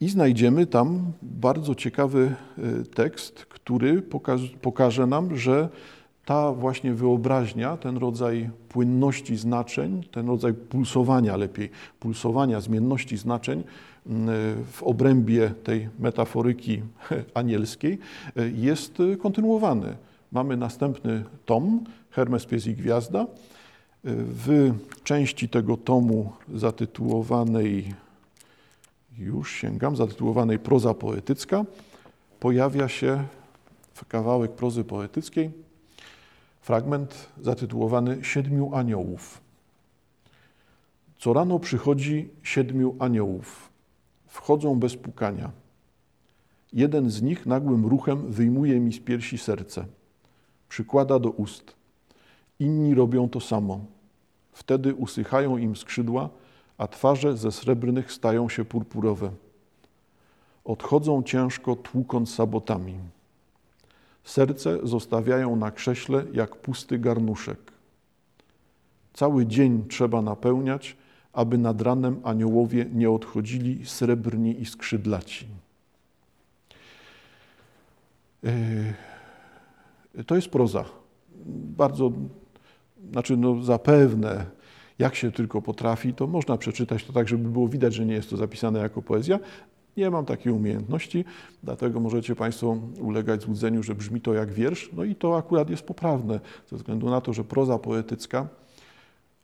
I 0.00 0.08
znajdziemy 0.08 0.66
tam 0.66 1.12
bardzo 1.22 1.74
ciekawy 1.74 2.34
tekst, 2.94 3.44
który 3.44 4.02
pokaże 4.62 5.06
nam, 5.06 5.36
że 5.36 5.68
ta 6.24 6.52
właśnie 6.52 6.94
wyobraźnia, 6.94 7.76
ten 7.76 7.96
rodzaj 7.96 8.50
płynności 8.68 9.36
znaczeń, 9.36 10.02
ten 10.10 10.28
rodzaj 10.28 10.54
pulsowania 10.54 11.36
lepiej, 11.36 11.70
pulsowania, 12.00 12.60
zmienności 12.60 13.16
znaczeń 13.16 13.64
mm, 14.06 14.28
w 14.64 14.82
obrębie 14.82 15.52
tej 15.64 15.88
metaforyki 15.98 16.82
anielskiej 17.34 17.98
e, 18.36 18.48
jest 18.48 18.98
kontynuowany. 19.22 19.96
Mamy 20.32 20.56
następny 20.56 21.24
tom, 21.44 21.84
Hermes, 22.10 22.46
pies 22.46 22.66
i 22.66 22.74
gwiazda. 22.74 23.20
E, 23.20 23.26
w 24.04 24.74
części 25.04 25.48
tego 25.48 25.76
tomu 25.76 26.32
zatytułowanej, 26.54 27.94
już 29.20 29.52
sięgam, 29.52 29.96
zatytułowanej 29.96 30.58
proza 30.58 30.94
poetycka, 30.94 31.64
pojawia 32.40 32.88
się 32.88 33.24
kawałek 34.08 34.52
prozy 34.52 34.84
poetyckiej, 34.84 35.50
Fragment 36.60 37.28
zatytułowany 37.42 38.24
Siedmiu 38.24 38.74
Aniołów. 38.74 39.40
Co 41.18 41.32
rano 41.32 41.58
przychodzi 41.58 42.28
siedmiu 42.42 42.96
aniołów. 42.98 43.70
Wchodzą 44.26 44.78
bez 44.78 44.96
pukania. 44.96 45.50
Jeden 46.72 47.10
z 47.10 47.22
nich 47.22 47.46
nagłym 47.46 47.86
ruchem 47.86 48.32
wyjmuje 48.32 48.80
mi 48.80 48.92
z 48.92 49.00
piersi 49.00 49.38
serce. 49.38 49.86
Przykłada 50.68 51.18
do 51.18 51.30
ust. 51.30 51.74
Inni 52.60 52.94
robią 52.94 53.28
to 53.28 53.40
samo. 53.40 53.80
Wtedy 54.52 54.94
usychają 54.94 55.56
im 55.56 55.76
skrzydła, 55.76 56.28
a 56.80 56.88
twarze 56.88 57.36
ze 57.36 57.52
srebrnych 57.52 58.12
stają 58.12 58.48
się 58.48 58.64
purpurowe. 58.64 59.30
Odchodzą 60.64 61.22
ciężko, 61.22 61.76
tłukąc 61.76 62.34
sabotami. 62.34 62.94
Serce 64.24 64.78
zostawiają 64.82 65.56
na 65.56 65.70
krześle 65.70 66.24
jak 66.32 66.56
pusty 66.56 66.98
garnuszek. 66.98 67.58
Cały 69.12 69.46
dzień 69.46 69.84
trzeba 69.88 70.22
napełniać, 70.22 70.96
aby 71.32 71.58
nad 71.58 71.80
ranem 71.82 72.20
aniołowie 72.24 72.86
nie 72.92 73.10
odchodzili 73.10 73.86
srebrni 73.86 74.60
i 74.60 74.66
skrzydlaci. 74.66 75.46
Yy, 78.42 80.24
to 80.26 80.36
jest 80.36 80.48
proza. 80.48 80.84
Bardzo, 81.76 82.12
znaczy 83.10 83.36
no 83.36 83.62
zapewne, 83.62 84.46
jak 85.00 85.14
się 85.14 85.32
tylko 85.32 85.62
potrafi, 85.62 86.14
to 86.14 86.26
można 86.26 86.56
przeczytać 86.56 87.04
to 87.04 87.12
tak, 87.12 87.28
żeby 87.28 87.48
było 87.48 87.68
widać, 87.68 87.94
że 87.94 88.06
nie 88.06 88.14
jest 88.14 88.30
to 88.30 88.36
zapisane 88.36 88.78
jako 88.78 89.02
poezja, 89.02 89.38
nie 89.96 90.10
mam 90.10 90.26
takiej 90.26 90.52
umiejętności, 90.52 91.24
dlatego 91.62 92.00
możecie 92.00 92.36
Państwo 92.36 92.76
ulegać 93.00 93.42
złudzeniu, 93.42 93.82
że 93.82 93.94
brzmi 93.94 94.20
to 94.20 94.34
jak 94.34 94.52
wiersz. 94.52 94.90
No 94.92 95.04
i 95.04 95.14
to 95.14 95.36
akurat 95.36 95.70
jest 95.70 95.82
poprawne, 95.82 96.40
ze 96.70 96.76
względu 96.76 97.10
na 97.10 97.20
to, 97.20 97.32
że 97.32 97.44
proza 97.44 97.78
poetycka, 97.78 98.48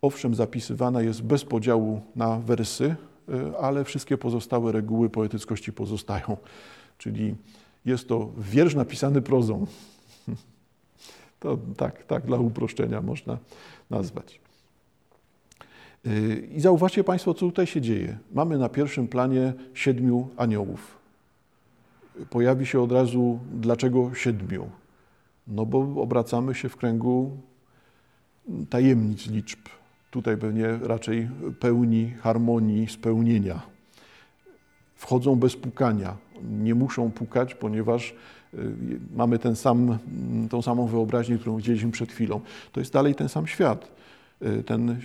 owszem, 0.03 0.35
zapisywana 0.35 1.03
jest 1.03 1.23
bez 1.23 1.45
podziału 1.45 2.01
na 2.17 2.39
wersy, 2.39 2.85
y, 3.29 3.59
ale 3.59 3.85
wszystkie 3.85 4.19
pozostałe 4.19 4.73
reguły 4.73 5.11
poetyckości 5.11 5.73
pozostają. 5.73 6.37
Czyli 6.99 7.35
jest 7.85 8.09
to 8.09 8.31
wiersz 8.39 8.75
napisany 8.75 9.23
prozą. 9.23 9.67
To 11.41 11.59
tak, 11.77 12.05
tak 12.05 12.27
dla 12.27 12.39
uproszczenia 12.39 13.03
można 13.03 13.39
nazwać. 13.91 14.46
I 16.57 16.61
zauważcie 16.61 17.05
Państwo, 17.05 17.35
co 17.35 17.41
tutaj 17.41 17.67
się 17.67 17.81
dzieje. 17.81 18.19
Mamy 18.33 18.59
na 18.59 18.69
pierwszym 18.69 19.09
planie 19.09 19.53
siedmiu 19.75 20.29
aniołów. 20.37 20.99
Pojawi 22.31 22.67
się 22.67 22.81
od 22.81 22.93
razu, 22.93 23.39
dlaczego 23.53 24.15
siedmiu? 24.15 24.71
No 25.47 25.67
bo 25.67 26.03
obracamy 26.03 26.55
się 26.55 26.69
w 26.69 26.77
kręgu 26.77 27.31
tajemnic 28.71 29.27
liczb. 29.27 29.59
Tutaj 30.11 30.37
pewnie 30.37 30.79
raczej 30.83 31.29
pełni 31.61 32.11
harmonii, 32.11 32.89
spełnienia. 32.89 33.61
Wchodzą 34.95 35.37
bez 35.37 35.57
pukania. 35.57 36.17
Nie 36.43 36.75
muszą 36.75 37.11
pukać, 37.11 37.55
ponieważ 37.55 38.15
y, 38.55 38.75
mamy 39.17 39.39
ten 39.39 39.57
sam, 39.57 39.99
tą 40.51 40.63
samą 40.63 40.87
wyobraźnię, 40.87 41.39
którą 41.39 41.57
widzieliśmy 41.57 41.91
przed 41.91 42.13
chwilą. 42.13 42.41
To 42.73 42.81
jest 42.81 42.93
dalej 42.93 43.15
ten 43.15 43.29
sam 43.29 43.47
świat. 43.47 43.96
Y, 44.43 44.63
ten 44.63 44.97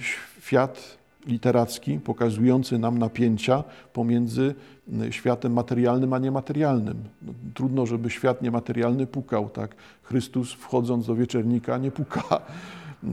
świat 0.41 0.97
literacki 1.27 1.99
pokazujący 1.99 2.79
nam 2.79 2.97
napięcia 2.97 3.63
pomiędzy 3.93 4.55
y, 5.03 5.13
światem 5.13 5.53
materialnym 5.53 6.13
a 6.13 6.19
niematerialnym. 6.19 7.03
No, 7.21 7.33
trudno, 7.53 7.85
żeby 7.85 8.09
świat 8.09 8.41
niematerialny 8.41 9.07
pukał, 9.07 9.49
tak? 9.49 9.75
Chrystus 10.03 10.53
wchodząc 10.53 11.07
do 11.07 11.15
wieczernika 11.15 11.77
nie 11.77 11.91
puka. 11.91 12.41
Y, 13.03 13.07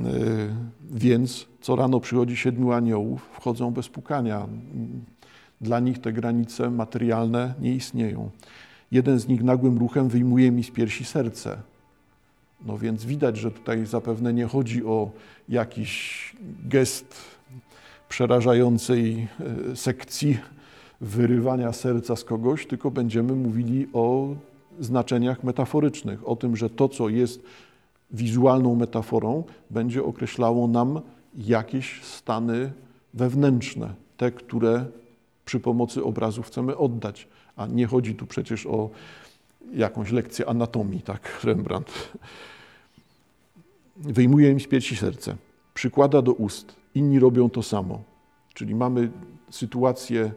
więc 0.91 1.47
co 1.61 1.77
rano 1.77 2.01
przychodzi 2.01 2.37
siedmiu 2.37 2.73
aniołów, 2.73 3.29
wchodzą 3.33 3.71
bez 3.71 3.89
pukania. 3.89 4.47
Dla 5.61 5.81
nich 5.81 6.01
te 6.01 6.13
granice 6.13 6.71
materialne 6.71 7.55
nie 7.61 7.75
istnieją. 7.75 8.31
Jeden 8.91 9.19
z 9.19 9.29
nich 9.29 9.43
nagłym 9.43 9.79
ruchem 9.79 10.09
wyjmuje 10.09 10.51
mi 10.51 10.65
z 10.65 10.71
piersi 10.71 11.05
serce. 11.05 11.57
No 12.67 12.79
więc 12.79 13.05
widać, 13.05 13.37
że 13.37 13.51
tutaj 13.51 13.87
zapewne 13.87 14.33
nie 14.33 14.47
chodzi 14.47 14.85
o 14.85 15.11
jakiś 15.49 16.33
gest 16.65 17.15
przerażającej 18.09 19.29
e, 19.71 19.77
sekcji 19.77 20.39
wyrywania 21.01 21.73
serca 21.73 22.17
z 22.17 22.25
kogoś, 22.25 22.67
tylko 22.67 22.91
będziemy 22.91 23.33
mówili 23.33 23.89
o 23.93 24.29
znaczeniach 24.81 25.45
metaforycznych, 25.45 26.29
o 26.29 26.37
tym, 26.37 26.57
że 26.57 26.71
to, 26.71 26.89
co 26.89 27.09
jest 27.09 27.43
wizualną 28.11 28.75
metaforą, 28.75 29.45
będzie 29.71 30.05
określało 30.05 30.69
nam 30.69 31.01
jakieś 31.35 32.03
stany 32.03 32.73
wewnętrzne, 33.15 33.95
te, 34.17 34.33
które 34.33 34.85
przy 35.45 35.61
pomocy 35.61 36.05
obrazu 36.05 36.43
chcemy 36.43 36.77
oddać. 36.77 37.29
A 37.57 37.67
nie 37.67 37.87
chodzi 37.87 38.15
tu 38.15 38.27
przecież 38.27 38.67
o 38.67 38.91
jakąś 39.73 40.11
lekcję 40.11 40.49
anatomii, 40.49 41.03
tak, 41.03 41.31
Rembrandt. 41.45 42.13
Wyjmuje 43.97 44.51
im 44.51 44.61
z 44.61 44.67
piersi 44.67 44.97
serce, 44.97 45.37
przykłada 45.75 46.23
do 46.23 46.33
ust, 46.33 46.77
inni 46.95 47.19
robią 47.19 47.51
to 47.51 47.63
samo. 47.63 48.03
Czyli 48.55 48.75
mamy 48.75 49.11
sytuację 49.51 50.33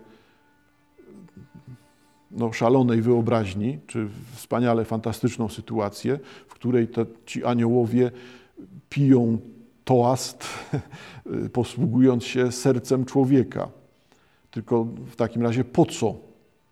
no, 2.32 2.54
szalonej 2.54 3.02
wyobraźni, 3.02 3.80
czy 3.88 4.08
wspaniale 4.36 4.86
fantastyczną 4.86 5.50
sytuację, 5.50 6.20
w 6.48 6.54
której 6.54 6.88
te, 6.88 7.06
ci 7.26 7.46
aniołowie 7.46 8.12
piją 8.90 9.38
toast, 9.84 10.48
posługując 11.54 12.24
się 12.24 12.52
sercem 12.52 13.06
człowieka. 13.06 13.70
Tylko 14.52 14.84
w 14.84 15.16
takim 15.16 15.42
razie 15.42 15.64
po 15.64 15.86
co? 15.86 16.31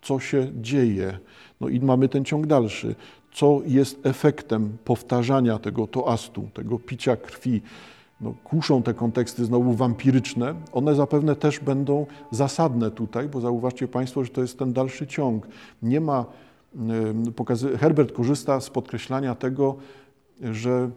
Co 0.10 0.20
się 0.20 0.48
dzieje? 0.62 1.20
No 1.62 1.68
i 1.68 1.80
mamy 1.80 2.10
ten 2.10 2.26
ciąg 2.26 2.48
dalszy. 2.48 2.96
Co 3.34 3.62
jest 3.66 4.06
efektem 4.06 4.78
powtarzania 4.86 5.60
tego 5.60 5.88
toastu, 5.88 6.50
tego 6.54 6.80
picia 6.80 7.16
krwi? 7.16 7.62
No, 8.22 8.34
kuszą 8.44 8.84
te 8.84 8.94
konteksty 8.94 9.46
znowu 9.46 9.74
wampiryczne. 9.74 10.56
One 10.74 10.96
zapewne 10.96 11.36
też 11.36 11.60
będą 11.60 12.06
zasadne 12.32 12.92
tutaj, 12.92 13.30
bo 13.30 13.42
zauważcie 13.42 13.88
Państwo, 13.88 14.24
że 14.24 14.30
to 14.30 14.42
jest 14.42 14.60
ten 14.60 14.74
dalszy 14.74 15.08
ciąg. 15.08 15.48
Nie 15.84 16.02
ma, 16.02 16.26
Herbert 17.80 18.12
korzysta 18.12 18.62
z 18.62 18.70
podkreślania 18.70 19.36
tego, 19.36 19.76
że 20.42 20.90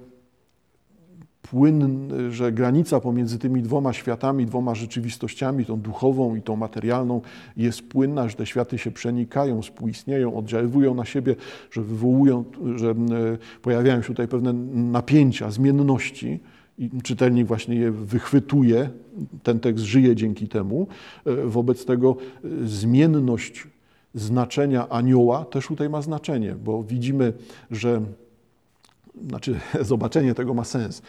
płyn, 1.53 2.09
że 2.31 2.53
granica 2.53 3.01
pomiędzy 3.01 3.39
tymi 3.39 3.63
dwoma 3.63 3.93
światami, 3.93 4.47
dwoma 4.47 4.75
rzeczywistościami, 4.75 5.65
tą 5.65 5.81
duchową 5.81 6.37
i 6.37 6.43
tą 6.43 6.57
materialną, 6.57 7.21
jest 7.57 7.83
płynna, 7.83 8.29
że 8.29 8.37
te 8.37 8.47
światy 8.47 8.79
się 8.79 8.91
przenikają, 8.91 9.63
współistnieją, 9.63 10.37
oddziaływują 10.37 10.95
na 10.95 11.05
siebie, 11.05 11.37
że 11.71 11.83
wywołują, 11.83 12.45
że 12.77 12.95
pojawiają 13.63 14.03
się 14.03 14.09
tutaj 14.09 14.29
pewne 14.29 14.53
napięcia, 14.93 15.51
zmienności 15.51 16.41
i 16.79 16.91
czytelnik 17.03 17.47
właśnie 17.47 17.77
je 17.77 17.91
wychwytuje, 17.91 18.91
ten 19.43 19.61
tekst 19.61 19.85
żyje 19.85 20.17
dzięki 20.17 20.49
temu. 20.49 20.87
Wobec 21.45 21.85
tego 21.85 22.17
zmienność 22.65 23.67
znaczenia 24.15 24.89
anioła 24.89 25.45
też 25.45 25.67
tutaj 25.67 25.91
ma 25.91 26.03
znaczenie, 26.03 26.55
bo 26.65 26.83
widzimy, 26.83 27.33
że 27.71 28.03
znaczy 29.29 29.61
zobaczenie 29.81 30.35
tego 30.35 30.55
ma 30.55 30.65
sens. 30.65 31.03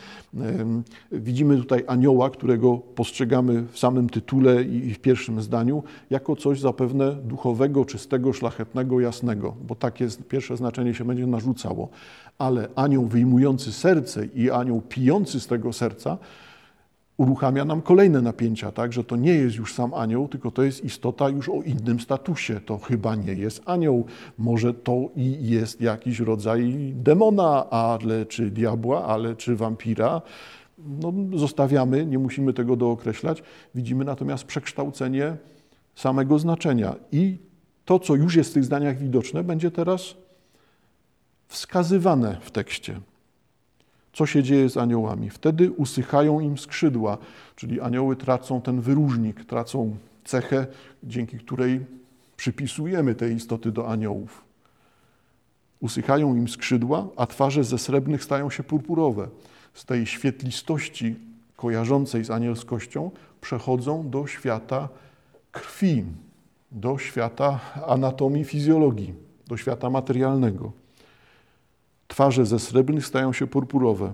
Widzimy 1.11 1.57
tutaj 1.57 1.83
anioła, 1.87 2.29
którego 2.29 2.77
postrzegamy 2.77 3.63
w 3.71 3.79
samym 3.79 4.09
tytule 4.09 4.63
i 4.63 4.93
w 4.93 4.99
pierwszym 4.99 5.41
zdaniu 5.41 5.83
jako 6.09 6.35
coś 6.35 6.59
zapewne 6.59 7.15
duchowego, 7.15 7.85
czystego, 7.85 8.33
szlachetnego, 8.33 8.99
jasnego, 8.99 9.55
bo 9.67 9.75
takie 9.75 10.07
pierwsze 10.29 10.57
znaczenie 10.57 10.93
się 10.93 11.05
będzie 11.05 11.27
narzucało. 11.27 11.89
Ale 12.37 12.67
anioł 12.75 13.05
wyjmujący 13.05 13.71
serce 13.71 14.25
i 14.25 14.51
anioł 14.51 14.81
pijący 14.81 15.39
z 15.39 15.47
tego 15.47 15.73
serca 15.73 16.17
uruchamia 17.17 17.65
nam 17.65 17.81
kolejne 17.81 18.21
napięcia, 18.21 18.71
tak, 18.71 18.93
że 18.93 19.03
to 19.03 19.15
nie 19.15 19.33
jest 19.33 19.55
już 19.55 19.73
sam 19.73 19.93
anioł, 19.93 20.27
tylko 20.27 20.51
to 20.51 20.63
jest 20.63 20.85
istota 20.85 21.29
już 21.29 21.49
o 21.49 21.61
innym 21.61 21.99
statusie. 21.99 22.59
To 22.65 22.77
chyba 22.77 23.15
nie 23.15 23.33
jest 23.33 23.61
anioł, 23.65 24.05
może 24.37 24.73
to 24.73 25.09
i 25.15 25.49
jest 25.49 25.81
jakiś 25.81 26.19
rodzaj 26.19 26.93
demona, 26.95 27.69
ale 27.69 28.25
czy 28.25 28.51
diabła, 28.51 29.05
ale 29.05 29.35
czy 29.35 29.55
wampira. 29.55 30.21
No, 30.77 31.13
zostawiamy, 31.35 32.05
nie 32.05 32.19
musimy 32.19 32.53
tego 32.53 32.75
dookreślać. 32.75 33.43
Widzimy 33.75 34.05
natomiast 34.05 34.43
przekształcenie 34.43 35.37
samego 35.95 36.39
znaczenia 36.39 36.95
i 37.11 37.37
to, 37.85 37.99
co 37.99 38.15
już 38.15 38.35
jest 38.35 38.49
w 38.49 38.53
tych 38.53 38.63
zdaniach 38.63 38.97
widoczne, 38.97 39.43
będzie 39.43 39.71
teraz 39.71 40.15
wskazywane 41.47 42.37
w 42.41 42.51
tekście 42.51 42.99
co 44.13 44.25
się 44.25 44.43
dzieje 44.43 44.69
z 44.69 44.77
aniołami. 44.77 45.29
Wtedy 45.29 45.71
usychają 45.71 46.39
im 46.39 46.57
skrzydła, 46.57 47.17
czyli 47.55 47.81
anioły 47.81 48.15
tracą 48.15 48.61
ten 48.61 48.81
wyróżnik, 48.81 49.45
tracą 49.45 49.97
cechę, 50.23 50.67
dzięki 51.03 51.37
której 51.37 51.85
przypisujemy 52.37 53.15
te 53.15 53.31
istoty 53.31 53.71
do 53.71 53.89
aniołów. 53.89 54.43
Usychają 55.79 56.35
im 56.35 56.47
skrzydła, 56.47 57.07
a 57.15 57.27
twarze 57.27 57.63
ze 57.63 57.77
srebrnych 57.77 58.23
stają 58.23 58.49
się 58.49 58.63
purpurowe. 58.63 59.27
Z 59.73 59.85
tej 59.85 60.05
świetlistości 60.05 61.15
kojarzącej 61.55 62.23
z 62.25 62.31
anielskością 62.31 63.11
przechodzą 63.41 64.09
do 64.09 64.27
świata 64.27 64.89
krwi, 65.51 66.03
do 66.71 66.97
świata 66.97 67.59
anatomii, 67.87 68.43
fizjologii, 68.43 69.13
do 69.47 69.57
świata 69.57 69.89
materialnego. 69.89 70.82
Twarze 72.07 72.45
ze 72.45 72.59
srebrnych 72.59 73.05
stają 73.05 73.33
się 73.33 73.47
purpurowe. 73.47 74.13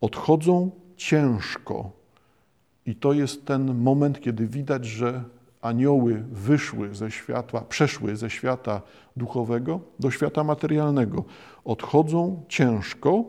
Odchodzą 0.00 0.70
ciężko. 0.96 1.90
I 2.86 2.94
to 2.94 3.12
jest 3.12 3.46
ten 3.46 3.74
moment, 3.74 4.20
kiedy 4.20 4.46
widać, 4.46 4.84
że 4.84 5.24
anioły 5.62 6.24
wyszły 6.32 6.94
ze 6.94 7.10
światła, 7.10 7.60
przeszły 7.60 8.16
ze 8.16 8.30
świata 8.30 8.82
duchowego 9.16 9.80
do 10.00 10.10
świata 10.10 10.44
materialnego. 10.44 11.24
Odchodzą 11.64 12.42
ciężko, 12.48 13.24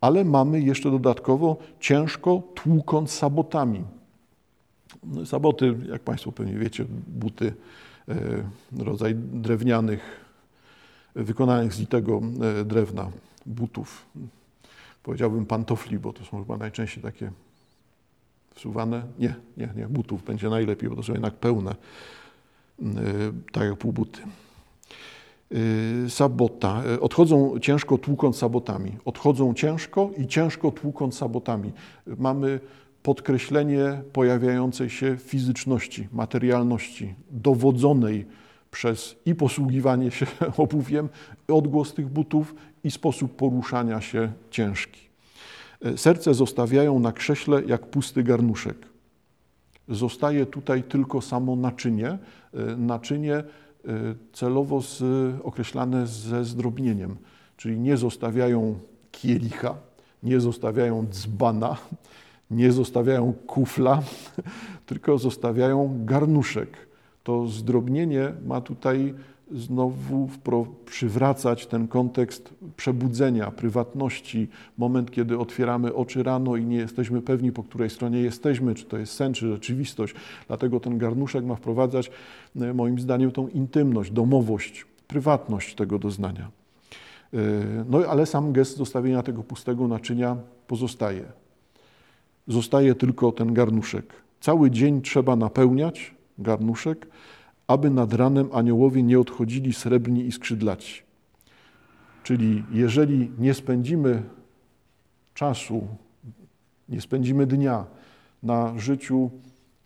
ale 0.00 0.24
mamy 0.24 0.60
jeszcze 0.60 0.90
dodatkowo 0.90 1.56
ciężko 1.80 2.42
tłukąc 2.54 3.10
sabotami. 3.10 3.84
No, 5.04 5.26
saboty, 5.26 5.74
jak 5.88 6.02
Państwo 6.02 6.32
pewnie 6.32 6.54
wiecie, 6.54 6.84
buty, 7.08 7.52
e, 8.08 8.14
rodzaj 8.84 9.14
drewnianych, 9.14 10.00
wykonanych 11.14 11.74
z 11.74 11.80
litego 11.80 12.20
e, 12.60 12.64
drewna 12.64 13.10
butów, 13.46 14.06
powiedziałbym 15.02 15.46
pantofli, 15.46 15.98
bo 15.98 16.12
to 16.12 16.24
są 16.24 16.38
chyba 16.38 16.56
najczęściej 16.56 17.02
takie 17.02 17.30
wsuwane. 18.54 19.02
Nie, 19.18 19.34
nie, 19.56 19.68
nie, 19.76 19.86
butów 19.86 20.24
będzie 20.24 20.48
najlepiej, 20.48 20.90
bo 20.90 20.96
to 20.96 21.02
są 21.02 21.12
jednak 21.12 21.34
pełne, 21.34 21.74
yy, 22.78 22.88
tak 23.52 23.64
jak 23.68 23.76
półbuty. 23.76 24.20
Yy, 25.50 26.10
sabota. 26.10 26.82
Yy, 26.86 27.00
odchodzą 27.00 27.58
ciężko 27.58 27.98
tłukąc 27.98 28.36
sabotami. 28.36 28.96
Odchodzą 29.04 29.54
ciężko 29.54 30.10
i 30.18 30.26
ciężko 30.26 30.70
tłukąc 30.70 31.16
sabotami. 31.16 31.72
Mamy 32.06 32.60
podkreślenie 33.02 34.02
pojawiającej 34.12 34.90
się 34.90 35.16
fizyczności, 35.16 36.08
materialności, 36.12 37.14
dowodzonej 37.30 38.26
przez 38.70 39.16
i 39.26 39.34
posługiwanie 39.34 40.10
się 40.10 40.26
obuwiem, 40.56 41.08
odgłos 41.48 41.94
tych 41.94 42.08
butów 42.08 42.54
i 42.84 42.90
sposób 42.90 43.36
poruszania 43.36 44.00
się 44.00 44.32
ciężki. 44.50 45.00
E, 45.84 45.98
serce 45.98 46.34
zostawiają 46.34 46.98
na 46.98 47.12
krześle 47.12 47.62
jak 47.64 47.86
pusty 47.86 48.22
garnuszek. 48.22 48.76
Zostaje 49.88 50.46
tutaj 50.46 50.82
tylko 50.82 51.20
samo 51.20 51.56
naczynie, 51.56 52.08
e, 52.08 52.18
naczynie 52.76 53.34
e, 53.34 53.44
celowo 54.32 54.80
z, 54.82 55.02
określane 55.44 56.06
ze 56.06 56.44
zdrobnieniem, 56.44 57.16
czyli 57.56 57.78
nie 57.78 57.96
zostawiają 57.96 58.78
kielicha, 59.12 59.74
nie 60.22 60.40
zostawiają 60.40 61.06
dzbana, 61.10 61.76
nie 62.50 62.72
zostawiają 62.72 63.32
kufla, 63.46 64.02
tylko 64.86 65.18
zostawiają 65.18 66.00
garnuszek 66.04 66.90
to 67.24 67.46
zdrobnienie 67.46 68.32
ma 68.46 68.60
tutaj 68.60 69.14
znowu 69.52 70.28
przywracać 70.86 71.66
ten 71.66 71.88
kontekst 71.88 72.54
przebudzenia, 72.76 73.50
prywatności, 73.50 74.48
moment, 74.78 75.10
kiedy 75.10 75.38
otwieramy 75.38 75.94
oczy 75.94 76.22
rano 76.22 76.56
i 76.56 76.64
nie 76.64 76.76
jesteśmy 76.76 77.22
pewni, 77.22 77.52
po 77.52 77.62
której 77.62 77.90
stronie 77.90 78.20
jesteśmy, 78.20 78.74
czy 78.74 78.84
to 78.84 78.98
jest 78.98 79.12
sen, 79.12 79.32
czy 79.32 79.48
rzeczywistość. 79.48 80.14
Dlatego 80.46 80.80
ten 80.80 80.98
garnuszek 80.98 81.44
ma 81.44 81.54
wprowadzać, 81.54 82.10
e, 82.60 82.74
moim 82.74 83.00
zdaniem, 83.00 83.30
tą 83.32 83.48
intymność, 83.48 84.10
domowość, 84.10 84.86
prywatność 85.08 85.74
tego 85.74 85.98
doznania. 85.98 86.50
E, 87.34 87.38
no 87.88 87.98
ale 87.98 88.26
sam 88.26 88.52
gest 88.52 88.76
zostawienia 88.76 89.22
tego 89.22 89.42
pustego 89.42 89.88
naczynia 89.88 90.36
pozostaje. 90.66 91.24
Zostaje 92.48 92.94
tylko 92.94 93.32
ten 93.32 93.54
garnuszek. 93.54 94.12
Cały 94.40 94.70
dzień 94.70 95.02
trzeba 95.02 95.36
napełniać, 95.36 96.14
garnuszek, 96.38 97.06
aby 97.70 97.90
nad 97.90 98.12
ranem 98.12 98.48
aniołowie 98.52 99.02
nie 99.02 99.20
odchodzili 99.20 99.72
srebrni 99.72 100.26
i 100.26 100.32
skrzydlaci. 100.32 101.02
Czyli 102.22 102.64
jeżeli 102.72 103.30
nie 103.38 103.54
spędzimy 103.54 104.22
czasu, 105.34 105.86
nie 106.88 107.00
spędzimy 107.00 107.46
dnia 107.46 107.86
na 108.42 108.78
życiu 108.78 109.30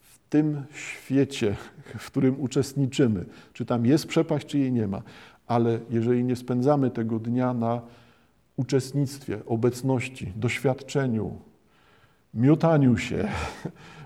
w 0.01 0.19
tym 0.29 0.63
świecie, 0.75 1.57
w 1.99 2.07
którym 2.07 2.41
uczestniczymy, 2.41 3.25
czy 3.53 3.65
tam 3.65 3.87
jest 3.87 4.07
przepaść, 4.07 4.47
czy 4.47 4.59
jej 4.59 4.73
nie 4.73 4.87
ma, 4.87 5.03
ale 5.47 5.79
jeżeli 5.91 6.25
nie 6.25 6.37
spędzamy 6.37 6.91
tego 6.91 7.19
dnia 7.19 7.55
na 7.55 7.83
uczestnictwie, 8.57 9.47
obecności, 9.47 10.33
doświadczeniu, 10.37 11.39
miotaniu 12.35 12.97
się 12.97 13.29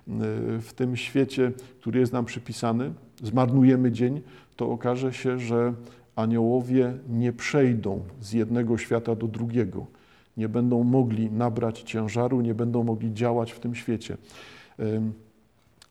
w 0.69 0.73
tym 0.77 0.97
świecie, 0.97 1.53
który 1.81 2.01
jest 2.01 2.13
nam 2.13 2.25
przypisany, 2.25 2.93
zmarnujemy 3.23 3.93
dzień, 3.93 4.21
to 4.57 4.71
okaże 4.71 5.13
się, 5.13 5.39
że 5.39 5.75
aniołowie 6.17 6.95
nie 7.09 7.33
przejdą 7.33 8.03
z 8.21 8.33
jednego 8.33 8.79
świata 8.79 9.15
do 9.15 9.27
drugiego. 9.27 9.87
Nie 10.37 10.49
będą 10.49 10.85
mogli 10.85 11.31
nabrać 11.31 11.83
ciężaru, 11.83 12.41
nie 12.41 12.55
będą 12.55 12.85
mogli 12.85 13.15
działać 13.15 13.53
w 13.53 13.61
tym 13.61 13.75
świecie. 13.75 14.17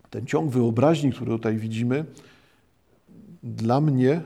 Ten 0.10 0.26
ciąg 0.26 0.52
wyobraźni, 0.52 1.12
który 1.12 1.32
tutaj 1.32 1.58
widzimy, 1.58 2.06
dla 3.44 3.82
mnie 3.82 4.22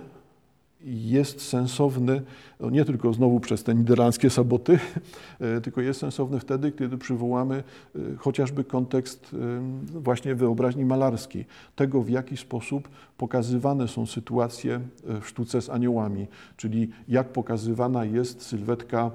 jest 0.86 1.42
sensowny 1.42 2.22
no 2.62 2.70
nie 2.70 2.86
tylko 2.86 3.14
znowu 3.14 3.40
przez 3.40 3.64
te 3.64 3.76
niderlandzkie 3.76 4.30
saboty, 4.30 4.80
e, 5.40 5.62
tylko 5.62 5.82
jest 5.82 6.00
sensowny 6.00 6.40
wtedy, 6.40 6.72
kiedy 6.72 6.98
przywołamy 6.98 7.64
e, 7.96 8.00
chociażby 8.18 8.64
kontekst 8.64 9.32
e, 9.34 10.00
właśnie 10.00 10.36
wyobraźni 10.36 10.86
malarskiej, 10.86 11.46
tego 11.76 12.02
w 12.02 12.10
jaki 12.10 12.38
sposób 12.38 12.90
pokazywane 13.18 13.88
są 13.88 14.06
sytuacje 14.06 14.80
w 15.22 15.28
sztuce 15.28 15.62
z 15.62 15.70
aniołami, 15.70 16.28
czyli 16.58 16.90
jak 17.08 17.30
pokazywana 17.30 18.06
jest 18.06 18.42
sylwetka 18.42 19.12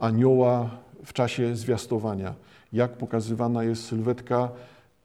anioła 0.00 0.70
w 1.04 1.12
czasie 1.12 1.56
zwiastowania, 1.56 2.34
jak 2.72 2.92
pokazywana 2.92 3.64
jest 3.64 3.84
sylwetka 3.84 4.48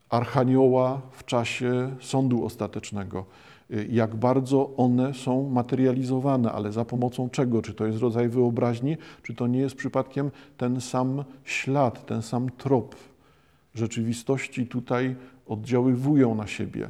archanioła 0.10 1.02
w 1.12 1.26
czasie 1.26 1.96
sądu 2.00 2.46
ostatecznego 2.46 3.26
jak 3.90 4.16
bardzo 4.16 4.70
one 4.78 5.14
są 5.14 5.50
materializowane, 5.50 6.52
ale 6.52 6.72
za 6.72 6.86
pomocą 6.86 7.30
czego? 7.30 7.62
Czy 7.62 7.74
to 7.74 7.86
jest 7.86 8.00
rodzaj 8.00 8.30
wyobraźni, 8.30 8.98
czy 9.24 9.34
to 9.34 9.48
nie 9.48 9.60
jest 9.60 9.76
przypadkiem 9.76 10.32
ten 10.58 10.82
sam 10.82 11.24
ślad, 11.44 12.06
ten 12.06 12.22
sam 12.22 12.50
trop 12.58 12.96
rzeczywistości 13.76 14.68
tutaj 14.68 15.16
oddziaływują 15.48 16.36
na 16.36 16.48
siebie. 16.48 16.90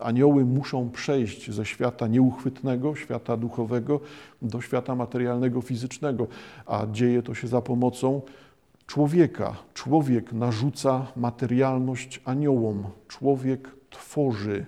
Anioły 0.00 0.44
muszą 0.44 0.90
przejść 0.90 1.50
ze 1.50 1.64
świata 1.64 2.06
nieuchwytnego, 2.06 2.94
świata 2.94 3.36
duchowego, 3.36 4.00
do 4.42 4.60
świata 4.60 4.94
materialnego, 4.94 5.60
fizycznego, 5.60 6.26
a 6.66 6.86
dzieje 6.92 7.22
to 7.22 7.34
się 7.34 7.48
za 7.48 7.60
pomocą 7.60 8.22
człowieka. 8.86 9.56
Człowiek 9.74 10.32
narzuca 10.32 11.06
materialność 11.16 12.20
aniołom, 12.24 12.84
człowiek 13.08 13.70
tworzy 13.90 14.66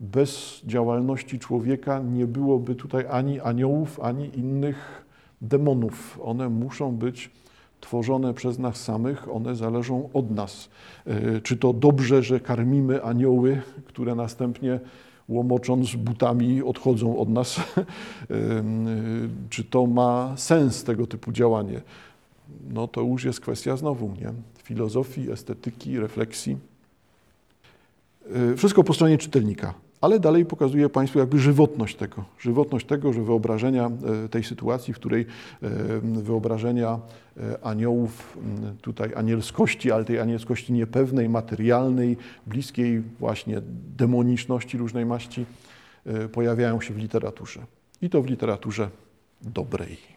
bez 0.00 0.60
działalności 0.64 1.38
człowieka 1.38 2.00
nie 2.00 2.26
byłoby 2.26 2.74
tutaj 2.74 3.04
ani 3.10 3.40
aniołów, 3.40 4.00
ani 4.00 4.38
innych 4.38 5.04
demonów. 5.40 6.20
One 6.22 6.48
muszą 6.48 6.96
być 6.96 7.30
tworzone 7.80 8.34
przez 8.34 8.58
nas 8.58 8.76
samych, 8.76 9.34
one 9.34 9.56
zależą 9.56 10.08
od 10.14 10.30
nas. 10.30 10.68
E, 11.06 11.40
czy 11.40 11.56
to 11.56 11.72
dobrze, 11.72 12.22
że 12.22 12.40
karmimy 12.40 13.02
anioły, 13.02 13.62
które 13.86 14.14
następnie 14.14 14.80
łomocząc 15.28 15.94
butami 15.94 16.62
odchodzą 16.62 17.18
od 17.18 17.28
nas? 17.28 17.56
E, 18.30 18.62
czy 19.50 19.64
to 19.64 19.86
ma 19.86 20.32
sens 20.36 20.84
tego 20.84 21.06
typu 21.06 21.32
działanie? 21.32 21.80
No 22.70 22.88
to 22.88 23.00
już 23.00 23.24
jest 23.24 23.40
kwestia 23.40 23.76
znowu 23.76 24.08
nie? 24.20 24.32
filozofii, 24.62 25.30
estetyki, 25.30 25.98
refleksji. 25.98 26.56
E, 28.52 28.56
wszystko 28.56 28.84
po 28.84 28.94
stronie 28.94 29.18
czytelnika 29.18 29.74
ale 30.00 30.20
dalej 30.20 30.44
pokazuje 30.44 30.88
Państwu 30.88 31.18
jakby 31.18 31.38
żywotność 31.38 31.96
tego, 31.96 32.24
żywotność 32.38 32.86
tego, 32.86 33.12
że 33.12 33.22
wyobrażenia 33.22 33.90
e, 34.24 34.28
tej 34.28 34.44
sytuacji, 34.44 34.94
w 34.94 34.96
której 34.96 35.22
e, 35.22 35.68
wyobrażenia 36.00 36.98
e, 37.36 37.64
aniołów, 37.64 38.38
tutaj 38.82 39.14
anielskości, 39.14 39.92
ale 39.92 40.04
tej 40.04 40.20
anielskości 40.20 40.72
niepewnej, 40.72 41.28
materialnej, 41.28 42.16
bliskiej 42.46 43.02
właśnie 43.20 43.62
demoniczności 43.96 44.78
różnej 44.78 45.06
maści, 45.06 45.46
pojawiają 46.32 46.80
się 46.80 46.94
w 46.94 46.98
literaturze. 46.98 47.60
I 48.02 48.10
to 48.10 48.22
w 48.22 48.26
literaturze 48.26 48.88
dobrej. 49.42 50.15